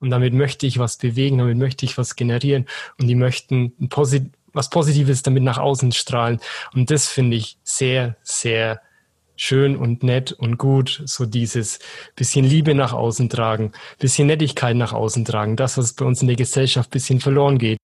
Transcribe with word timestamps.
Und 0.00 0.10
damit 0.10 0.32
möchte 0.34 0.66
ich 0.66 0.78
was 0.78 0.96
bewegen, 0.96 1.38
damit 1.38 1.58
möchte 1.58 1.84
ich 1.84 1.98
was 1.98 2.16
generieren. 2.16 2.66
Und 2.98 3.08
die 3.08 3.14
möchten 3.14 3.88
Posit 3.88 4.30
was 4.52 4.70
Positives 4.70 5.22
damit 5.22 5.42
nach 5.42 5.58
außen 5.58 5.92
strahlen. 5.92 6.40
Und 6.74 6.90
das 6.90 7.06
finde 7.06 7.36
ich 7.36 7.58
sehr, 7.64 8.16
sehr 8.22 8.80
schön 9.36 9.76
und 9.76 10.02
nett 10.02 10.32
und 10.32 10.58
gut, 10.58 11.02
so 11.04 11.24
dieses 11.24 11.78
bisschen 12.16 12.44
Liebe 12.44 12.74
nach 12.74 12.92
außen 12.92 13.28
tragen, 13.28 13.72
bisschen 13.98 14.26
Nettigkeit 14.26 14.76
nach 14.76 14.92
außen 14.92 15.24
tragen, 15.24 15.56
das, 15.56 15.78
was 15.78 15.92
bei 15.92 16.04
uns 16.04 16.20
in 16.22 16.26
der 16.26 16.36
Gesellschaft 16.36 16.90
bisschen 16.90 17.20
verloren 17.20 17.58
geht. 17.58 17.78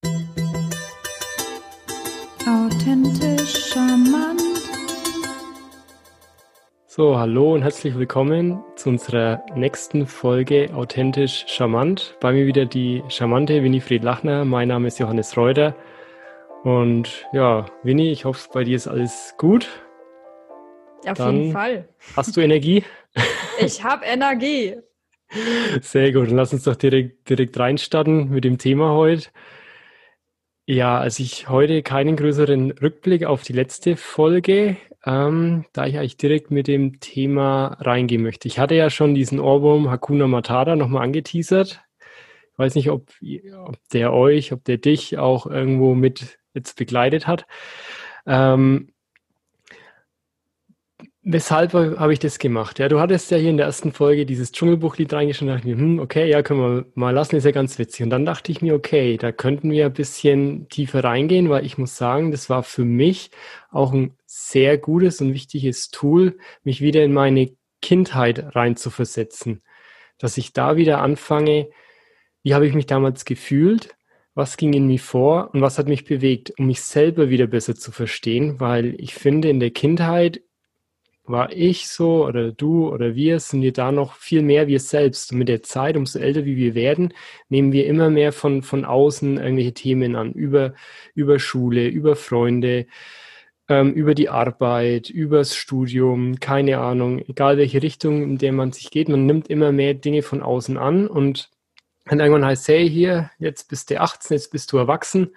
So, 6.96 7.18
hallo 7.18 7.54
und 7.54 7.62
herzlich 7.62 7.98
willkommen 7.98 8.62
zu 8.76 8.88
unserer 8.90 9.44
nächsten 9.56 10.06
Folge 10.06 10.70
Authentisch 10.72 11.44
Charmant. 11.48 12.16
Bei 12.20 12.30
mir 12.30 12.46
wieder 12.46 12.66
die 12.66 13.02
charmante 13.08 13.64
Winifred 13.64 14.04
Lachner. 14.04 14.44
Mein 14.44 14.68
Name 14.68 14.86
ist 14.86 15.00
Johannes 15.00 15.36
Reuter. 15.36 15.74
Und 16.62 17.26
ja, 17.32 17.66
Winnie, 17.82 18.12
ich 18.12 18.24
hoffe, 18.24 18.48
bei 18.52 18.62
dir 18.62 18.76
ist 18.76 18.86
alles 18.86 19.34
gut. 19.38 19.66
Auf 21.04 21.18
Dann 21.18 21.36
jeden 21.36 21.52
Fall. 21.52 21.88
Hast 22.14 22.36
du 22.36 22.40
Energie? 22.40 22.84
Ich 23.58 23.82
habe 23.82 24.04
Energie. 24.04 24.76
Sehr 25.80 26.12
gut. 26.12 26.28
Dann 26.28 26.36
lass 26.36 26.52
uns 26.52 26.62
doch 26.62 26.76
direkt, 26.76 27.28
direkt 27.28 27.58
reinstarten 27.58 28.30
mit 28.30 28.44
dem 28.44 28.56
Thema 28.56 28.92
heute. 28.92 29.30
Ja, 30.66 30.98
also 30.98 31.24
ich 31.24 31.48
heute 31.48 31.82
keinen 31.82 32.14
größeren 32.14 32.70
Rückblick 32.70 33.24
auf 33.24 33.42
die 33.42 33.52
letzte 33.52 33.96
Folge, 33.96 34.76
ähm, 35.06 35.64
da 35.72 35.86
ich 35.86 35.98
eigentlich 35.98 36.16
direkt 36.16 36.50
mit 36.50 36.66
dem 36.66 37.00
Thema 37.00 37.76
reingehen 37.80 38.22
möchte. 38.22 38.48
Ich 38.48 38.58
hatte 38.58 38.74
ja 38.74 38.90
schon 38.90 39.14
diesen 39.14 39.38
Ohrwurm 39.38 39.90
Hakuna 39.90 40.26
Matata 40.26 40.76
nochmal 40.76 41.02
angeteasert. 41.02 41.82
Ich 42.52 42.58
weiß 42.58 42.74
nicht, 42.76 42.90
ob, 42.90 43.10
ob 43.66 43.76
der 43.92 44.12
euch, 44.12 44.52
ob 44.52 44.64
der 44.64 44.78
dich 44.78 45.18
auch 45.18 45.46
irgendwo 45.46 45.94
mit 45.94 46.38
jetzt 46.54 46.76
begleitet 46.76 47.26
hat. 47.26 47.46
Ähm, 48.26 48.93
Weshalb 51.26 51.72
habe 51.72 52.12
ich 52.12 52.18
das 52.18 52.38
gemacht? 52.38 52.78
Ja, 52.78 52.88
du 52.88 53.00
hattest 53.00 53.30
ja 53.30 53.38
hier 53.38 53.48
in 53.48 53.56
der 53.56 53.64
ersten 53.64 53.92
Folge 53.92 54.26
dieses 54.26 54.52
Dschungelbuchlied 54.52 55.10
reingeschrieben 55.10 55.54
und 55.54 55.56
dachte 55.56 55.68
mir, 55.68 55.76
hm, 55.78 55.98
okay, 55.98 56.28
ja, 56.28 56.42
können 56.42 56.60
wir 56.60 56.84
mal 56.94 57.12
lassen, 57.12 57.36
ist 57.36 57.44
ja 57.44 57.50
ganz 57.50 57.78
witzig. 57.78 58.02
Und 58.02 58.10
dann 58.10 58.26
dachte 58.26 58.52
ich 58.52 58.60
mir, 58.60 58.74
okay, 58.74 59.16
da 59.16 59.32
könnten 59.32 59.70
wir 59.70 59.86
ein 59.86 59.94
bisschen 59.94 60.68
tiefer 60.68 61.02
reingehen, 61.02 61.48
weil 61.48 61.64
ich 61.64 61.78
muss 61.78 61.96
sagen, 61.96 62.30
das 62.30 62.50
war 62.50 62.62
für 62.62 62.84
mich 62.84 63.30
auch 63.70 63.94
ein 63.94 64.12
sehr 64.26 64.76
gutes 64.76 65.22
und 65.22 65.32
wichtiges 65.32 65.88
Tool, 65.88 66.36
mich 66.62 66.82
wieder 66.82 67.02
in 67.02 67.14
meine 67.14 67.56
Kindheit 67.80 68.54
reinzuversetzen. 68.54 69.62
Dass 70.18 70.36
ich 70.36 70.52
da 70.52 70.76
wieder 70.76 71.00
anfange, 71.00 71.70
wie 72.42 72.52
habe 72.52 72.66
ich 72.66 72.74
mich 72.74 72.84
damals 72.84 73.24
gefühlt? 73.24 73.96
Was 74.34 74.58
ging 74.58 74.74
in 74.74 74.86
mir 74.88 74.98
vor 75.00 75.54
und 75.54 75.62
was 75.62 75.78
hat 75.78 75.88
mich 75.88 76.04
bewegt, 76.04 76.52
um 76.58 76.66
mich 76.66 76.82
selber 76.82 77.30
wieder 77.30 77.46
besser 77.46 77.74
zu 77.74 77.92
verstehen? 77.92 78.60
Weil 78.60 78.94
ich 78.98 79.14
finde, 79.14 79.48
in 79.48 79.58
der 79.60 79.70
Kindheit 79.70 80.42
war 81.26 81.52
ich 81.52 81.88
so 81.88 82.26
oder 82.26 82.52
du 82.52 82.88
oder 82.88 83.14
wir, 83.14 83.40
sind 83.40 83.62
wir 83.62 83.72
da 83.72 83.92
noch 83.92 84.14
viel 84.14 84.42
mehr 84.42 84.66
wir 84.68 84.80
selbst. 84.80 85.32
Und 85.32 85.38
mit 85.38 85.48
der 85.48 85.62
Zeit, 85.62 85.96
umso 85.96 86.18
älter 86.18 86.44
wie 86.44 86.56
wir 86.56 86.74
werden, 86.74 87.14
nehmen 87.48 87.72
wir 87.72 87.86
immer 87.86 88.10
mehr 88.10 88.32
von, 88.32 88.62
von 88.62 88.84
außen 88.84 89.38
irgendwelche 89.38 89.74
Themen 89.74 90.16
an, 90.16 90.32
über, 90.32 90.74
über 91.14 91.38
Schule, 91.38 91.88
über 91.88 92.16
Freunde, 92.16 92.86
ähm, 93.68 93.92
über 93.94 94.14
die 94.14 94.28
Arbeit, 94.28 95.08
übers 95.10 95.56
Studium, 95.56 96.40
keine 96.40 96.78
Ahnung, 96.78 97.20
egal 97.20 97.56
welche 97.56 97.82
Richtung, 97.82 98.22
in 98.22 98.38
der 98.38 98.52
man 98.52 98.72
sich 98.72 98.90
geht, 98.90 99.08
man 99.08 99.26
nimmt 99.26 99.48
immer 99.48 99.72
mehr 99.72 99.94
Dinge 99.94 100.22
von 100.22 100.42
außen 100.42 100.76
an. 100.78 101.06
Und 101.06 101.50
dann 102.06 102.20
irgendwann 102.20 102.44
heißt, 102.44 102.68
hey, 102.68 102.88
hier, 102.88 103.30
jetzt 103.38 103.68
bist 103.70 103.90
du 103.90 104.00
18, 104.00 104.36
jetzt 104.36 104.52
bist 104.52 104.72
du 104.72 104.78
erwachsen 104.78 105.30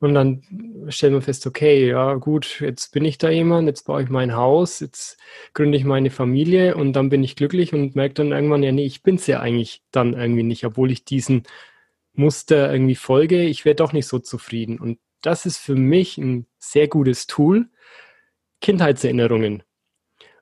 und 0.00 0.14
dann 0.14 0.42
stellen 0.88 1.12
wir 1.12 1.22
fest, 1.22 1.46
okay, 1.46 1.88
ja 1.88 2.14
gut, 2.14 2.60
jetzt 2.60 2.92
bin 2.92 3.04
ich 3.04 3.18
da 3.18 3.28
jemand, 3.28 3.68
jetzt 3.68 3.84
baue 3.84 4.02
ich 4.02 4.08
mein 4.08 4.34
Haus, 4.34 4.80
jetzt 4.80 5.18
gründe 5.52 5.76
ich 5.76 5.84
meine 5.84 6.10
Familie 6.10 6.74
und 6.74 6.94
dann 6.94 7.10
bin 7.10 7.22
ich 7.22 7.36
glücklich 7.36 7.74
und 7.74 7.94
merke 7.96 8.14
dann 8.14 8.32
irgendwann, 8.32 8.62
ja 8.62 8.72
nee, 8.72 8.86
ich 8.86 9.02
bin's 9.02 9.26
ja 9.26 9.40
eigentlich 9.40 9.82
dann 9.90 10.14
irgendwie 10.14 10.42
nicht, 10.42 10.64
obwohl 10.64 10.90
ich 10.90 11.04
diesen 11.04 11.42
Muster 12.14 12.72
irgendwie 12.72 12.94
folge, 12.94 13.42
ich 13.44 13.64
werde 13.66 13.76
doch 13.76 13.92
nicht 13.92 14.06
so 14.06 14.18
zufrieden. 14.18 14.78
Und 14.78 14.98
das 15.20 15.44
ist 15.44 15.58
für 15.58 15.74
mich 15.74 16.16
ein 16.18 16.46
sehr 16.58 16.88
gutes 16.88 17.26
Tool, 17.26 17.68
Kindheitserinnerungen. 18.62 19.62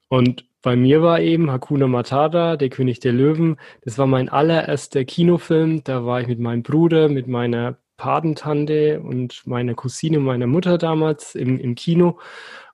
Und 0.08 0.46
bei 0.62 0.76
mir 0.76 1.02
war 1.02 1.20
eben 1.20 1.50
Hakuna 1.50 1.86
Matata, 1.88 2.56
der 2.56 2.68
König 2.68 3.00
der 3.00 3.12
Löwen. 3.12 3.56
Das 3.82 3.98
war 3.98 4.06
mein 4.06 4.28
allererster 4.28 5.04
Kinofilm. 5.04 5.84
Da 5.84 6.04
war 6.04 6.20
ich 6.20 6.28
mit 6.28 6.40
meinem 6.40 6.62
Bruder, 6.62 7.08
mit 7.08 7.28
meiner 7.28 7.78
Patentante 7.98 9.00
und 9.00 9.46
meiner 9.46 9.74
Cousine 9.74 10.18
meiner 10.20 10.46
Mutter 10.46 10.78
damals 10.78 11.34
im, 11.34 11.58
im 11.58 11.74
Kino. 11.74 12.18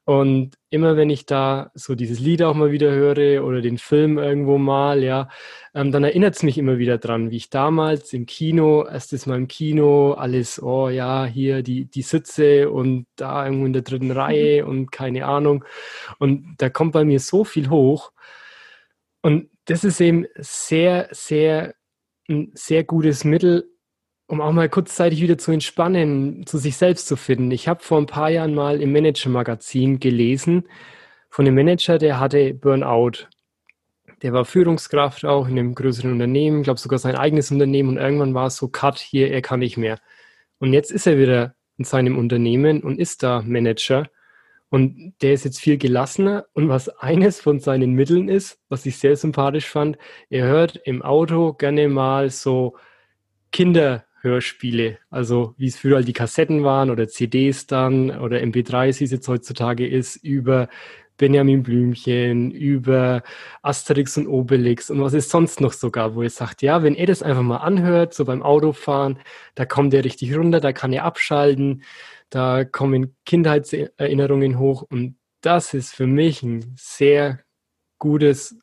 Und 0.07 0.59
immer 0.69 0.99
wenn 0.99 1.09
ich 1.09 1.25
da 1.25 1.71
so 1.75 1.95
dieses 1.95 2.21
Lied 2.21 2.43
auch 2.43 2.55
mal 2.55 2.71
wieder 2.71 2.91
höre 2.91 3.43
oder 3.43 3.62
den 3.62 3.79
Film 3.79 4.19
irgendwo 4.19 4.59
mal, 4.59 5.03
ja, 5.03 5.31
ähm, 5.75 5.93
dann 5.93 6.05
erinnert 6.05 6.37
es 6.37 6.43
mich 6.43 6.59
immer 6.59 6.77
wieder 6.77 6.99
dran, 6.99 7.31
wie 7.31 7.39
ich 7.39 7.49
damals 7.49 8.12
im 8.12 8.27
Kino, 8.27 8.85
erstes 8.85 9.25
Mal 9.25 9.39
im 9.39 9.49
Kino, 9.49 10.12
alles, 10.12 10.62
oh 10.62 10.91
ja, 10.91 11.25
hier 11.25 11.62
die, 11.62 11.87
die 11.87 12.03
Sitze 12.03 12.71
und 12.71 13.06
da 13.17 13.47
irgendwo 13.47 13.65
in 13.65 13.73
der 13.73 13.81
dritten 13.83 14.11
Reihe 14.11 14.67
und 14.67 14.93
keine 14.93 15.25
Ahnung. 15.25 15.65
Und 16.19 16.56
da 16.59 16.69
kommt 16.69 16.93
bei 16.93 17.05
mir 17.05 17.19
so 17.19 17.45
viel 17.45 17.71
hoch. 17.71 18.12
Und 19.23 19.49
das 19.65 19.85
ist 19.85 20.03
eben 20.03 20.27
sehr, 20.37 21.09
sehr, 21.12 21.75
ein 22.29 22.53
sehr 22.55 22.85
gutes 22.85 23.25
Mittel, 23.25 23.74
um 24.27 24.41
auch 24.41 24.53
mal 24.53 24.69
kurzzeitig 24.69 25.21
wieder 25.21 25.39
zu 25.39 25.53
entspannen, 25.53 26.47
zu 26.47 26.59
sich 26.59 26.77
selbst 26.77 27.07
zu 27.07 27.17
finden. 27.17 27.51
Ich 27.51 27.69
habe 27.69 27.83
vor 27.83 27.99
ein 27.99 28.07
paar 28.07 28.31
Jahren 28.31 28.55
mal 28.55 28.81
im 28.81 28.93
Manager-Magazin 28.93 30.01
gelesen 30.01 30.69
von 31.31 31.47
einem 31.47 31.57
Manager, 31.57 31.99
der 31.99 32.21
hatte 32.21 32.55
Burnout. 32.55 33.27
Der 34.23 34.33
war 34.33 34.45
Führungskraft 34.45 35.25
auch 35.25 35.49
in 35.49 35.59
einem 35.59 35.75
größeren 35.75 36.12
Unternehmen, 36.12 36.62
glaube 36.62 36.81
sogar 36.81 36.99
sein 36.99 37.17
eigenes 37.17 37.51
Unternehmen 37.51 37.91
und 37.91 37.97
irgendwann 37.99 38.35
war 38.35 38.47
es 38.47 38.57
so, 38.57 38.69
cut, 38.69 38.99
hier, 38.99 39.31
er 39.31 39.43
kann 39.43 39.61
nicht 39.61 39.77
mehr. 39.77 39.99
Und 40.59 40.73
jetzt 40.73 40.91
ist 40.91 41.06
er 41.06 41.19
wieder 41.19 41.55
in 41.77 41.85
seinem 41.85 42.17
Unternehmen 42.17 42.83
und 42.83 42.99
ist 42.99 43.23
da 43.23 43.43
Manager 43.43 44.09
und 44.71 45.15
der 45.23 45.35
ist 45.35 45.45
jetzt 45.45 45.61
viel 45.61 45.77
gelassener. 45.77 46.47
Und 46.53 46.69
was 46.69 46.89
eines 46.89 47.41
von 47.41 47.61
seinen 47.61 47.93
Mitteln 47.93 48.29
ist, 48.29 48.59
was 48.69 48.87
ich 48.87 48.99
sehr 48.99 49.17
sympathisch 49.17 49.69
fand, 49.69 49.99
er 50.31 50.47
hört 50.47 50.77
im 50.85 51.03
Auto 51.03 51.53
gerne 51.53 51.89
mal 51.89 52.31
so 52.31 52.77
Kinder 53.53 54.05
Hörspiele. 54.25 54.99
Also 55.11 55.55
wie 55.57 55.69
es 55.69 55.77
früher 55.77 55.97
halt 55.97 56.09
die 56.09 56.12
Kassetten 56.12 56.65
waren 56.65 56.91
oder 56.91 57.07
CDs 57.07 57.67
dann 57.67 58.11
oder 58.11 58.39
MP3s, 58.39 58.99
wie 59.01 59.05
es 59.05 59.12
jetzt 59.12 59.29
heutzutage 59.29 59.87
ist, 59.87 60.17
über 60.17 60.69
Benjamin 61.17 61.62
Blümchen, 61.62 62.51
über 62.51 63.23
Asterix 63.62 64.17
und 64.17 64.27
Obelix 64.27 64.91
und 64.91 65.01
was 65.01 65.15
es 65.15 65.31
sonst 65.31 65.61
noch 65.61 65.73
sogar, 65.73 66.17
wo 66.17 66.23
er 66.23 66.31
sagt, 66.31 66.62
ja, 66.62 66.83
wenn 66.83 66.97
er 66.97 67.07
das 67.07 67.23
einfach 67.23 67.43
mal 67.43 67.59
anhört, 67.59 68.15
so 68.15 68.25
beim 68.25 68.43
Autofahren, 68.43 69.21
da 69.55 69.65
kommt 69.65 69.95
er 69.95 70.05
richtig 70.05 70.35
runter, 70.37 70.61
da 70.61 70.73
kann 70.73 70.93
er 70.93 71.05
abschalten, 71.05 71.85
da 72.31 72.65
kommen 72.65 73.15
Kindheitserinnerungen 73.25 74.59
hoch 74.59 74.83
und 74.83 75.17
das 75.41 75.75
ist 75.75 75.95
für 75.95 76.06
mich 76.06 76.43
ein 76.43 76.75
sehr 76.77 77.41
gutes 77.99 78.59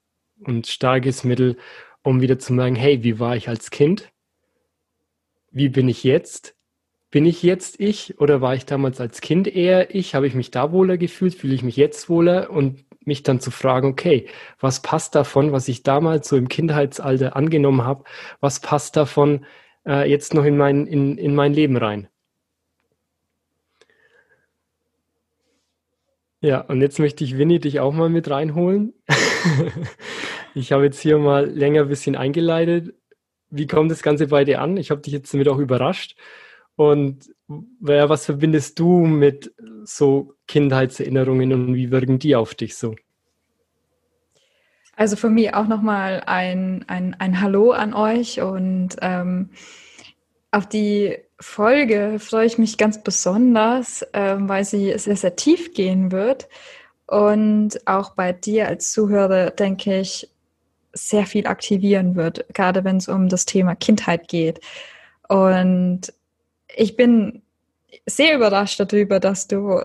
und 0.46 0.68
starkes 0.68 1.24
Mittel, 1.24 1.58
um 2.04 2.22
wieder 2.22 2.40
zu 2.40 2.54
merken, 2.54 2.76
hey, 2.76 3.04
wie 3.04 3.20
war 3.20 3.36
ich 3.36 3.48
als 3.48 3.70
Kind? 3.70 4.12
Wie 5.51 5.69
bin 5.69 5.88
ich 5.89 6.03
jetzt? 6.03 6.56
Bin 7.12 7.25
ich 7.25 7.44
jetzt 7.44 7.79
ich 7.79 8.19
oder 8.22 8.39
war 8.41 8.56
ich 8.56 8.66
damals 8.66 9.01
als 9.01 9.22
Kind 9.22 9.47
eher 9.47 9.94
ich? 9.94 10.16
Habe 10.16 10.28
ich 10.28 10.34
mich 10.34 10.50
da 10.50 10.72
wohler 10.72 10.97
gefühlt? 10.97 11.35
Fühle 11.35 11.53
ich 11.53 11.63
mich 11.63 11.75
jetzt 11.75 12.09
wohler? 12.09 12.50
Und 12.50 12.85
mich 13.06 13.23
dann 13.23 13.39
zu 13.39 13.51
fragen, 13.51 13.89
okay, 13.89 14.28
was 14.59 14.81
passt 14.81 15.16
davon, 15.16 15.51
was 15.51 15.67
ich 15.67 15.84
damals 15.84 16.29
so 16.29 16.38
im 16.38 16.47
Kindheitsalter 16.47 17.35
angenommen 17.35 17.84
habe, 17.84 18.03
was 18.39 18.62
passt 18.62 18.95
davon 18.95 19.45
äh, 19.85 20.09
jetzt 20.09 20.33
noch 20.33 20.45
in 20.45 20.56
mein, 20.57 20.88
in, 20.88 21.18
in 21.18 21.36
mein 21.36 21.54
Leben 21.54 21.77
rein? 21.77 22.07
Ja, 26.44 26.62
und 26.62 26.81
jetzt 26.81 26.97
möchte 27.00 27.24
ich 27.24 27.38
Winnie 27.38 27.59
dich 27.59 27.80
auch 27.80 27.94
mal 27.94 28.09
mit 28.09 28.30
reinholen. 28.30 28.94
ich 30.56 30.71
habe 30.71 30.86
jetzt 30.86 31.00
hier 31.00 31.18
mal 31.19 31.45
länger 31.47 31.81
ein 31.83 31.88
bisschen 31.89 32.15
eingeleitet 32.15 32.95
wie 33.51 33.68
kommt 33.68 33.92
das 33.92 34.01
Ganze 34.01 34.27
bei 34.27 34.44
dir 34.44 34.62
an? 34.62 34.77
Ich 34.77 34.89
habe 34.92 35.01
dich 35.01 35.13
jetzt 35.13 35.33
damit 35.33 35.48
auch 35.48 35.59
überrascht. 35.59 36.15
Und 36.75 37.30
ja, 37.81 38.09
was 38.09 38.25
verbindest 38.25 38.80
du 38.80 39.06
mit 39.06 39.53
so 39.83 40.33
Kindheitserinnerungen 40.48 41.53
und 41.53 41.75
wie 41.75 41.92
wirken 41.92 42.18
die 42.18 42.36
auf 42.36 42.56
dich 42.56 42.75
so? 42.75 42.95
Also 44.95 45.15
für 45.15 45.30
mich 45.30 45.53
auch 45.53 45.68
nochmal 45.68 46.24
ein, 46.25 46.86
ein, 46.88 47.15
ein 47.19 47.42
Hallo 47.42 47.71
an 47.71 47.94
euch 47.94 48.42
und 48.42 48.98
ähm, 49.01 49.50
auf 50.51 50.68
die 50.68 51.18
Folge 51.39 52.18
freue 52.19 52.45
ich 52.45 52.57
mich 52.57 52.77
ganz 52.77 53.04
besonders, 53.04 54.06
ähm, 54.13 54.47
weil 54.47 54.63
sie 54.63 54.97
sehr, 54.97 55.15
sehr 55.15 55.36
tief 55.36 55.74
gehen 55.74 56.12
wird. 56.12 56.47
Und 57.07 57.88
auch 57.88 58.12
bei 58.15 58.31
dir 58.31 58.68
als 58.68 58.92
Zuhörer 58.92 59.50
denke 59.51 60.00
ich, 60.00 60.30
sehr 60.94 61.26
viel 61.26 61.48
aktivieren 61.48 62.16
wird, 62.16 62.46
gerade 62.54 62.84
wenn 62.84 62.98
es 62.98 63.08
um 63.08 63.30
das 63.30 63.46
Thema 63.46 63.76
Kindheit 63.76 64.28
geht. 64.28 64.60
Und 65.28 66.14
ich 66.76 66.96
bin 66.96 67.42
sehr 68.06 68.36
überrascht 68.36 68.80
darüber, 68.80 69.20
dass 69.20 69.48
du 69.48 69.82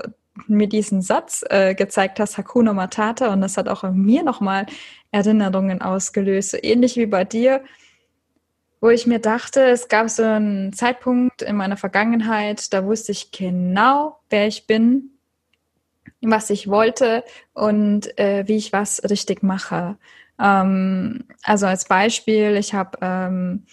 mir 0.47 0.69
diesen 0.69 1.03
Satz 1.03 1.45
äh, 1.49 1.75
gezeigt 1.75 2.21
hast, 2.21 2.37
Hakuna 2.37 2.73
Matata, 2.73 3.33
und 3.33 3.41
das 3.41 3.57
hat 3.57 3.69
auch 3.69 3.85
in 3.85 4.03
mir 4.03 4.23
nochmal 4.23 4.67
Erinnerungen 5.11 5.81
ausgelöst, 5.81 6.51
so 6.51 6.59
ähnlich 6.61 6.97
wie 6.97 7.07
bei 7.07 7.25
dir, 7.25 7.63
wo 8.81 8.91
ich 8.91 9.07
mir 9.07 9.19
dachte, 9.19 9.65
es 9.65 9.89
gab 9.89 10.11
so 10.11 10.23
einen 10.23 10.73
Zeitpunkt 10.73 11.43
in 11.43 11.57
meiner 11.57 11.77
Vergangenheit, 11.77 12.73
da 12.73 12.85
wusste 12.85 13.13
ich 13.13 13.31
genau, 13.31 14.19
wer 14.29 14.47
ich 14.47 14.67
bin, 14.67 15.11
was 16.21 16.51
ich 16.51 16.69
wollte 16.69 17.25
und 17.55 18.19
äh, 18.19 18.47
wie 18.47 18.57
ich 18.57 18.73
was 18.73 19.03
richtig 19.09 19.43
mache. 19.43 19.97
Ähm, 20.39 21.25
also 21.43 21.67
als 21.67 21.87
Beispiel, 21.87 22.57
ich 22.57 22.75
habe 22.75 22.99
ähm, 23.01 23.67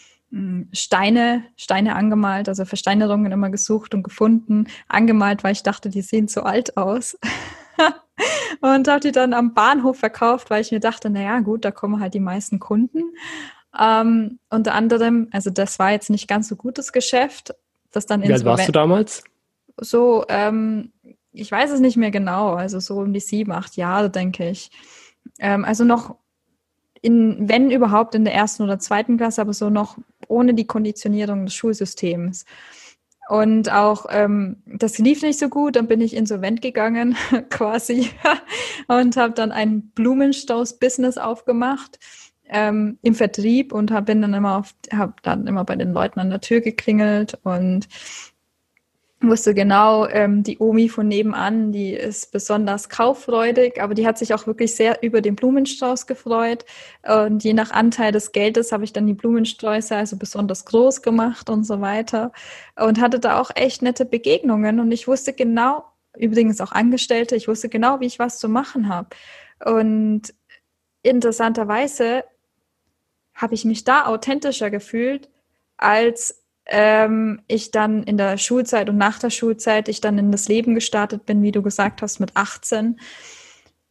Steine, 0.71 1.44
Steine 1.56 1.95
angemalt, 1.95 2.50
also 2.50 2.65
Versteinerungen 2.65 3.31
immer 3.31 3.51
gesucht 3.51 3.94
und 3.94 4.01
gefunden, 4.01 4.68
angemalt, 4.88 5.44
weil 5.44 5.51
ich 5.51 5.62
dachte, 5.62 5.89
die 5.89 6.01
sehen 6.01 6.27
zu 6.27 6.44
alt 6.44 6.75
aus. 6.75 7.18
und 8.62 8.88
habe 8.88 9.00
die 9.00 9.12
dann 9.12 9.33
am 9.33 9.54
Bahnhof 9.54 10.00
verkauft, 10.00 10.50
weil 10.50 10.62
ich 10.62 10.71
mir 10.71 10.80
dachte, 10.80 11.10
naja, 11.10 11.39
gut, 11.42 11.65
da 11.65 11.71
kommen 11.71 12.00
halt 12.00 12.15
die 12.15 12.19
meisten 12.19 12.60
Kunden. 12.60 13.13
Ähm, 13.80 14.39
unter 14.50 14.74
anderem, 14.74 15.27
also 15.31 15.50
das 15.50 15.77
war 15.77 15.92
jetzt 15.92 16.10
nicht 16.10 16.27
ganz 16.27 16.48
so 16.48 16.56
gutes 16.56 16.92
Geschäft. 16.92 17.54
Das 17.92 18.07
dann 18.07 18.24
Wie 18.24 18.33
alt 18.33 18.45
warst 18.45 18.68
du 18.68 18.71
damals? 18.71 19.24
So, 19.77 20.25
ähm, 20.30 20.92
ich 21.31 21.51
weiß 21.51 21.71
es 21.71 21.80
nicht 21.80 21.98
mehr 21.98 22.12
genau, 22.12 22.54
also 22.54 22.80
so 22.80 22.98
um 22.98 23.13
die 23.13 23.19
sieben, 23.19 23.51
acht 23.51 23.75
Jahre, 23.75 24.10
denke 24.10 24.50
ich. 24.50 24.71
Ähm, 25.39 25.63
also 25.63 25.83
noch 25.83 26.15
in, 27.04 27.50
wenn 27.50 27.70
überhaupt 27.70 28.16
in 28.16 28.24
der 28.24 28.34
ersten 28.34 28.64
oder 28.64 28.80
zweiten 28.80 29.18
Klasse, 29.18 29.42
aber 29.42 29.54
so 29.54 29.70
noch 29.70 29.98
ohne 30.28 30.54
die 30.54 30.66
Konditionierung 30.66 31.46
des 31.46 31.54
Schulsystems. 31.54 32.46
Und 33.30 33.72
auch 33.72 34.06
ähm, 34.10 34.64
das 34.66 34.98
lief 34.98 35.22
nicht 35.22 35.38
so 35.38 35.50
gut, 35.50 35.76
dann 35.76 35.88
bin 35.88 36.02
ich 36.02 36.16
insolvent 36.16 36.62
gegangen 36.62 37.16
quasi 37.50 38.10
und 38.88 39.18
habe 39.18 39.34
dann 39.34 39.52
ein 39.52 39.92
Blumenstrauß-Business 39.96 41.18
aufgemacht 41.18 42.00
ähm, 42.48 42.98
im 43.02 43.16
Vertrieb 43.16 43.74
und 43.74 43.92
habe 43.92 44.16
dann 44.16 44.34
immer 44.34 44.58
auf, 44.58 44.74
habe 44.94 45.14
dann 45.24 45.46
immer 45.46 45.66
bei 45.66 45.76
den 45.76 45.92
Leuten 45.92 46.22
an 46.22 46.30
der 46.30 46.42
Tür 46.42 46.62
geklingelt 46.62 47.38
und 47.44 47.88
wusste 49.24 49.54
genau, 49.54 50.08
ähm, 50.08 50.44
die 50.44 50.60
Omi 50.60 50.90
von 50.90 51.08
nebenan, 51.08 51.72
die 51.72 51.94
ist 51.94 52.31
besonders 52.31 52.90
kauffreudig, 52.90 53.81
aber 53.81 53.94
die 53.94 54.06
hat 54.06 54.18
sich 54.18 54.34
auch 54.34 54.48
wirklich 54.48 54.75
sehr 54.75 55.02
über 55.02 55.22
den 55.22 55.36
Blumenstrauß 55.36 56.08
gefreut. 56.08 56.66
Und 57.08 57.44
je 57.44 57.54
nach 57.54 57.72
Anteil 57.72 58.12
des 58.12 58.31
Geldes 58.31 58.72
habe 58.72 58.84
ich 58.84 58.94
dann 58.94 59.08
die 59.08 59.14
Blumensträuße 59.14 59.96
also 59.96 60.18
besonders 60.18 60.66
groß 60.66 61.02
gemacht 61.02 61.50
und 61.50 61.64
so 61.66 61.81
weiter. 61.81 62.31
Und 62.75 63.00
hatte 63.00 63.20
da 63.20 63.40
auch 63.40 63.52
echt 63.56 63.81
nette 63.81 64.06
Begegnungen. 64.06 64.80
Und 64.80 64.92
ich 64.92 65.08
wusste 65.08 65.34
genau, 65.34 65.86
übrigens 66.18 66.62
auch 66.62 66.72
Angestellte, 66.72 67.36
ich 67.36 67.48
wusste 67.48 67.70
genau, 67.70 68.00
wie 68.00 68.06
ich 68.06 68.20
was 68.20 68.40
zu 68.40 68.50
machen 68.50 68.90
habe. 68.90 69.10
Und 69.64 70.34
interessanterweise 71.02 72.24
habe 73.36 73.56
ich 73.56 73.66
mich 73.66 73.84
da 73.84 74.06
authentischer 74.06 74.70
gefühlt, 74.70 75.30
als 75.78 76.43
ähm, 76.65 77.42
ich 77.48 77.71
dann 77.71 78.04
in 78.04 78.18
der 78.18 78.38
Schulzeit 78.38 78.89
und 78.89 78.98
nach 78.98 79.19
der 79.19 79.30
Schulzeit 79.30 79.89
ich 79.89 80.01
dann 80.01 80.18
in 80.18 80.31
das 80.31 80.48
Leben 80.48 80.75
gestartet 80.75 81.25
bin, 81.25 81.42
wie 81.42 81.51
du 81.51 81.62
gesagt 81.62 82.01
hast, 82.01 82.19
mit 82.19 82.36
18. 82.36 83.00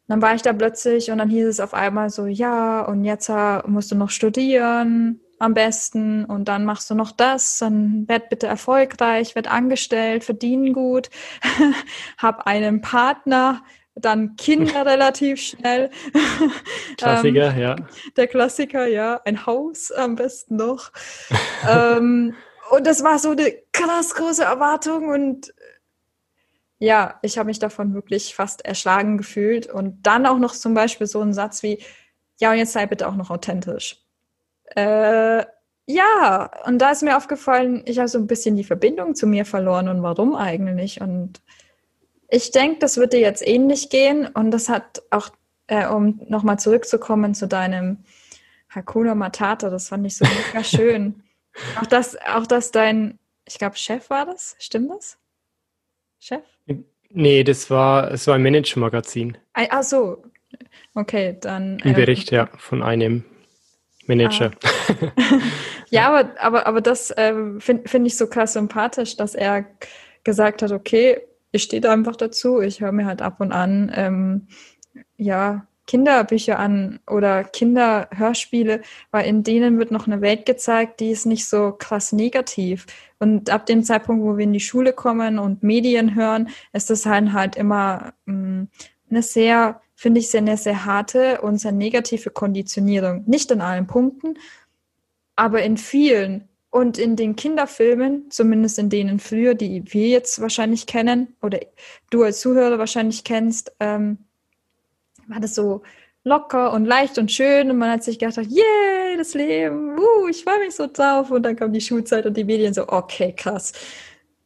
Dann 0.08 0.22
war 0.22 0.34
ich 0.34 0.42
da 0.42 0.52
plötzlich 0.52 1.10
und 1.10 1.18
dann 1.18 1.30
hieß 1.30 1.46
es 1.46 1.60
auf 1.60 1.74
einmal 1.74 2.10
so, 2.10 2.26
ja, 2.26 2.82
und 2.82 3.04
jetzt 3.04 3.28
äh, 3.28 3.60
musst 3.66 3.90
du 3.90 3.94
noch 3.94 4.10
studieren 4.10 5.20
am 5.38 5.54
besten 5.54 6.24
und 6.24 6.46
dann 6.46 6.64
machst 6.64 6.88
du 6.88 6.94
noch 6.94 7.10
das, 7.10 7.58
dann 7.58 8.08
werd 8.08 8.28
bitte 8.28 8.46
erfolgreich, 8.46 9.34
werd 9.34 9.50
angestellt, 9.50 10.22
verdien 10.22 10.72
gut, 10.72 11.10
hab 12.18 12.46
einen 12.46 12.80
Partner, 12.80 13.62
dann 13.94 14.36
Kinder 14.36 14.86
relativ 14.86 15.40
schnell. 15.40 15.90
Klassiker, 16.96 17.54
ähm, 17.54 17.60
ja. 17.60 17.76
Der 18.16 18.26
Klassiker, 18.26 18.86
ja. 18.86 19.20
Ein 19.24 19.44
Haus 19.44 19.90
am 19.90 20.14
besten 20.14 20.56
noch. 20.56 20.92
ähm, 21.68 22.34
und 22.70 22.86
das 22.86 23.02
war 23.02 23.18
so 23.18 23.30
eine 23.30 23.52
krass 23.72 24.14
große 24.14 24.44
Erwartung 24.44 25.08
und 25.08 25.52
ja, 26.82 27.20
ich 27.22 27.38
habe 27.38 27.46
mich 27.46 27.60
davon 27.60 27.94
wirklich 27.94 28.34
fast 28.34 28.64
erschlagen 28.64 29.16
gefühlt. 29.16 29.68
Und 29.68 30.04
dann 30.04 30.26
auch 30.26 30.38
noch 30.38 30.52
zum 30.52 30.74
Beispiel 30.74 31.06
so 31.06 31.20
ein 31.20 31.32
Satz 31.32 31.62
wie, 31.62 31.78
ja, 32.40 32.50
und 32.50 32.58
jetzt 32.58 32.72
sei 32.72 32.86
bitte 32.86 33.06
auch 33.06 33.14
noch 33.14 33.30
authentisch. 33.30 34.04
Äh, 34.74 35.44
ja, 35.86 36.50
und 36.66 36.78
da 36.78 36.90
ist 36.90 37.04
mir 37.04 37.16
aufgefallen, 37.16 37.82
ich 37.86 37.98
habe 37.98 38.08
so 38.08 38.18
ein 38.18 38.26
bisschen 38.26 38.56
die 38.56 38.64
Verbindung 38.64 39.14
zu 39.14 39.28
mir 39.28 39.44
verloren 39.44 39.86
und 39.86 40.02
warum 40.02 40.34
eigentlich. 40.34 41.00
Und 41.00 41.40
ich 42.28 42.50
denke, 42.50 42.80
das 42.80 42.96
wird 42.96 43.12
dir 43.12 43.20
jetzt 43.20 43.46
ähnlich 43.46 43.88
gehen. 43.88 44.26
Und 44.26 44.50
das 44.50 44.68
hat 44.68 45.02
auch, 45.10 45.28
äh, 45.68 45.86
um 45.86 46.20
nochmal 46.26 46.58
zurückzukommen 46.58 47.36
zu 47.36 47.46
deinem 47.46 47.98
Hakuna 48.70 49.14
Matata, 49.14 49.70
das 49.70 49.88
fand 49.88 50.04
ich 50.04 50.16
so 50.16 50.24
mega 50.24 50.64
schön. 50.64 51.21
Auch 51.80 51.86
dass, 51.86 52.16
auch 52.26 52.46
dass 52.46 52.70
dein, 52.70 53.18
ich 53.46 53.58
glaube, 53.58 53.76
Chef 53.76 54.10
war 54.10 54.26
das, 54.26 54.56
stimmt 54.58 54.90
das? 54.90 55.18
Chef? 56.18 56.42
Nee, 57.10 57.44
das 57.44 57.70
war, 57.70 58.10
es 58.10 58.26
war 58.26 58.36
ein 58.36 58.42
Manager-Magazin. 58.42 59.36
Ach 59.52 59.82
so, 59.82 60.22
okay, 60.94 61.36
dann. 61.40 61.78
Ein 61.82 61.90
ähm, 61.90 61.94
Bericht, 61.94 62.30
ja, 62.30 62.48
von 62.56 62.82
einem 62.82 63.24
Manager. 64.06 64.50
Ah. 64.88 65.08
ja, 65.90 66.08
aber, 66.08 66.40
aber, 66.40 66.66
aber 66.66 66.80
das 66.80 67.12
ähm, 67.16 67.60
finde 67.60 67.88
find 67.88 68.06
ich 68.06 68.16
so 68.16 68.26
krass 68.26 68.54
sympathisch, 68.54 69.16
dass 69.16 69.34
er 69.34 69.66
gesagt 70.24 70.62
hat, 70.62 70.72
okay, 70.72 71.20
ich 71.50 71.64
stehe 71.64 71.82
da 71.82 71.92
einfach 71.92 72.16
dazu, 72.16 72.60
ich 72.60 72.80
höre 72.80 72.92
mir 72.92 73.04
halt 73.04 73.20
ab 73.20 73.40
und 73.40 73.52
an, 73.52 73.92
ähm, 73.94 74.48
ja, 75.16 75.66
Kinderbücher 75.92 76.58
an 76.58 77.00
oder 77.06 77.44
Kinderhörspiele, 77.44 78.80
weil 79.10 79.26
in 79.26 79.42
denen 79.42 79.78
wird 79.78 79.90
noch 79.90 80.06
eine 80.06 80.22
Welt 80.22 80.46
gezeigt, 80.46 81.00
die 81.00 81.10
ist 81.10 81.26
nicht 81.26 81.46
so 81.46 81.72
krass 81.72 82.12
negativ. 82.12 82.86
Und 83.18 83.50
ab 83.50 83.66
dem 83.66 83.84
Zeitpunkt, 83.84 84.24
wo 84.24 84.38
wir 84.38 84.44
in 84.44 84.54
die 84.54 84.60
Schule 84.60 84.94
kommen 84.94 85.38
und 85.38 85.62
Medien 85.62 86.14
hören, 86.14 86.48
ist 86.72 86.88
das 86.88 87.04
halt 87.04 87.34
halt 87.34 87.56
immer 87.56 88.14
mh, 88.24 88.34
mm, 88.34 88.68
eine 89.10 89.22
sehr, 89.22 89.82
finde 89.94 90.20
ich, 90.20 90.30
sehr, 90.30 90.40
eine 90.40 90.56
sehr 90.56 90.86
harte 90.86 91.42
und 91.42 91.58
sehr 91.58 91.72
negative 91.72 92.30
Konditionierung. 92.30 93.24
Nicht 93.26 93.50
in 93.50 93.60
allen 93.60 93.86
Punkten, 93.86 94.38
aber 95.36 95.62
in 95.62 95.76
vielen. 95.76 96.48
Und 96.70 96.96
in 96.96 97.16
den 97.16 97.36
Kinderfilmen, 97.36 98.30
zumindest 98.30 98.78
in 98.78 98.88
denen 98.88 99.18
früher, 99.18 99.54
die 99.54 99.82
wir 99.92 100.08
jetzt 100.08 100.40
wahrscheinlich 100.40 100.86
kennen 100.86 101.36
oder 101.42 101.60
du 102.08 102.22
als 102.22 102.40
Zuhörer 102.40 102.78
wahrscheinlich 102.78 103.24
kennst, 103.24 103.76
ähm, 103.78 104.24
war 105.32 105.40
das 105.40 105.54
so 105.54 105.82
locker 106.24 106.72
und 106.72 106.84
leicht 106.84 107.18
und 107.18 107.32
schön 107.32 107.70
und 107.70 107.78
man 107.78 107.90
hat 107.90 108.04
sich 108.04 108.18
gedacht, 108.18 108.46
yay, 108.48 109.16
das 109.16 109.34
Leben, 109.34 109.98
uh, 109.98 110.28
ich 110.28 110.44
freue 110.44 110.60
mich 110.60 110.74
so 110.74 110.86
drauf 110.86 111.30
und 111.30 111.42
dann 111.42 111.56
kam 111.56 111.72
die 111.72 111.80
Schulzeit 111.80 112.26
und 112.26 112.36
die 112.36 112.44
Medien 112.44 112.74
so, 112.74 112.88
okay, 112.88 113.32
krass. 113.32 113.72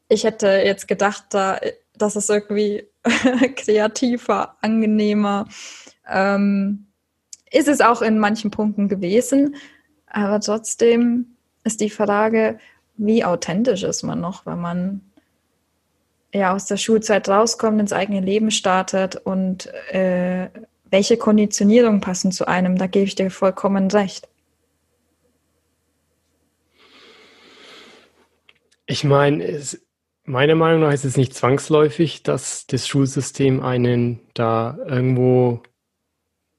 Ich 0.08 0.24
hätte 0.24 0.48
jetzt 0.48 0.88
gedacht, 0.88 1.24
da, 1.30 1.58
dass 1.96 2.16
es 2.16 2.28
irgendwie 2.28 2.86
kreativer, 3.56 4.56
angenehmer. 4.60 5.48
Ähm, 6.08 6.86
ist 7.50 7.68
es 7.68 7.80
auch 7.80 8.02
in 8.02 8.18
manchen 8.18 8.50
Punkten 8.50 8.88
gewesen, 8.88 9.56
aber 10.06 10.40
trotzdem 10.40 11.36
ist 11.64 11.80
die 11.80 11.90
Frage, 11.90 12.58
wie 12.96 13.24
authentisch 13.24 13.82
ist 13.82 14.02
man 14.02 14.20
noch, 14.20 14.46
wenn 14.46 14.60
man 14.60 15.00
ja 16.32 16.54
aus 16.54 16.66
der 16.66 16.76
Schulzeit 16.76 17.28
rauskommt, 17.28 17.80
ins 17.80 17.92
eigene 17.92 18.20
Leben 18.20 18.50
startet 18.50 19.16
und 19.16 19.66
äh, 19.92 20.48
welche 20.90 21.16
Konditionierungen 21.16 22.00
passen 22.00 22.32
zu 22.32 22.46
einem, 22.46 22.78
da 22.78 22.86
gebe 22.86 23.06
ich 23.06 23.14
dir 23.14 23.30
vollkommen 23.30 23.90
recht. 23.90 24.28
Ich 28.86 29.02
meine, 29.02 29.60
meiner 30.24 30.54
Meinung 30.54 30.82
nach 30.82 30.92
ist 30.92 31.04
es 31.04 31.16
nicht 31.16 31.34
zwangsläufig, 31.34 32.22
dass 32.22 32.66
das 32.66 32.86
Schulsystem 32.86 33.62
einen 33.62 34.20
da 34.34 34.78
irgendwo 34.86 35.62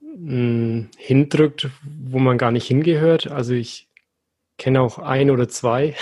mh, 0.01 0.31
hm, 0.31 0.89
hindrückt, 0.98 1.69
wo 1.84 2.19
man 2.19 2.38
gar 2.38 2.51
nicht 2.51 2.67
hingehört. 2.67 3.27
Also 3.27 3.53
ich 3.53 3.88
kenne 4.57 4.81
auch 4.81 5.00
ein 5.00 5.29
oder 5.29 5.48
zwei, 5.48 5.96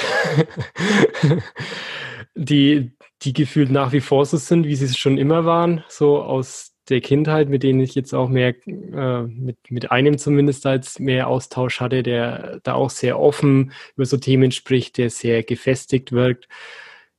die, 2.35 2.91
die 3.21 3.33
gefühlt 3.33 3.69
nach 3.69 3.91
wie 3.91 4.01
vor 4.01 4.25
so 4.25 4.37
sind, 4.37 4.65
wie 4.65 4.75
sie 4.75 4.85
es 4.85 4.97
schon 4.97 5.17
immer 5.17 5.45
waren, 5.45 5.83
so 5.89 6.21
aus 6.21 6.74
der 6.89 7.01
Kindheit, 7.01 7.49
mit 7.49 7.63
denen 7.63 7.79
ich 7.79 7.95
jetzt 7.95 8.13
auch 8.13 8.29
mehr, 8.29 8.55
äh, 8.67 9.21
mit, 9.23 9.57
mit 9.69 9.91
einem 9.91 10.17
zumindest 10.17 10.65
als 10.65 10.99
mehr 10.99 11.27
Austausch 11.27 11.79
hatte, 11.79 12.03
der 12.03 12.59
da 12.63 12.73
auch 12.73 12.89
sehr 12.89 13.19
offen 13.19 13.71
über 13.95 14.05
so 14.05 14.17
Themen 14.17 14.51
spricht, 14.51 14.97
der 14.97 15.09
sehr 15.09 15.43
gefestigt 15.43 16.11
wirkt. 16.11 16.47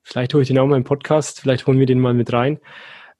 Vielleicht 0.02 0.34
hole 0.34 0.42
ich 0.42 0.48
den 0.48 0.58
auch 0.58 0.66
mal 0.66 0.76
im 0.76 0.84
Podcast, 0.84 1.40
vielleicht 1.40 1.66
holen 1.66 1.78
wir 1.80 1.86
den 1.86 2.00
mal 2.00 2.14
mit 2.14 2.32
rein. 2.32 2.60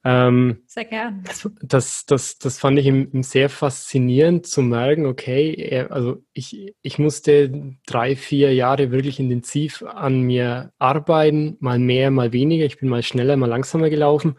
Ähm, 0.03 0.63
sehr 0.67 0.85
gern. 0.85 1.23
Das, 1.61 2.05
das, 2.05 2.37
das 2.37 2.59
fand 2.59 2.79
ich 2.79 2.89
sehr 3.25 3.49
faszinierend 3.49 4.47
zu 4.47 4.61
merken, 4.61 5.05
okay, 5.05 5.85
also 5.89 6.23
ich, 6.31 6.73
ich 6.81 6.97
musste 6.97 7.73
drei, 7.85 8.15
vier 8.15 8.53
Jahre 8.53 8.91
wirklich 8.91 9.19
intensiv 9.19 9.83
an 9.83 10.21
mir 10.21 10.71
arbeiten, 10.77 11.57
mal 11.59 11.77
mehr, 11.77 12.09
mal 12.09 12.31
weniger. 12.31 12.63
Ich 12.63 12.77
bin 12.77 12.87
mal 12.87 13.03
schneller, 13.03 13.35
mal 13.35 13.49
langsamer 13.49 13.89
gelaufen 13.89 14.37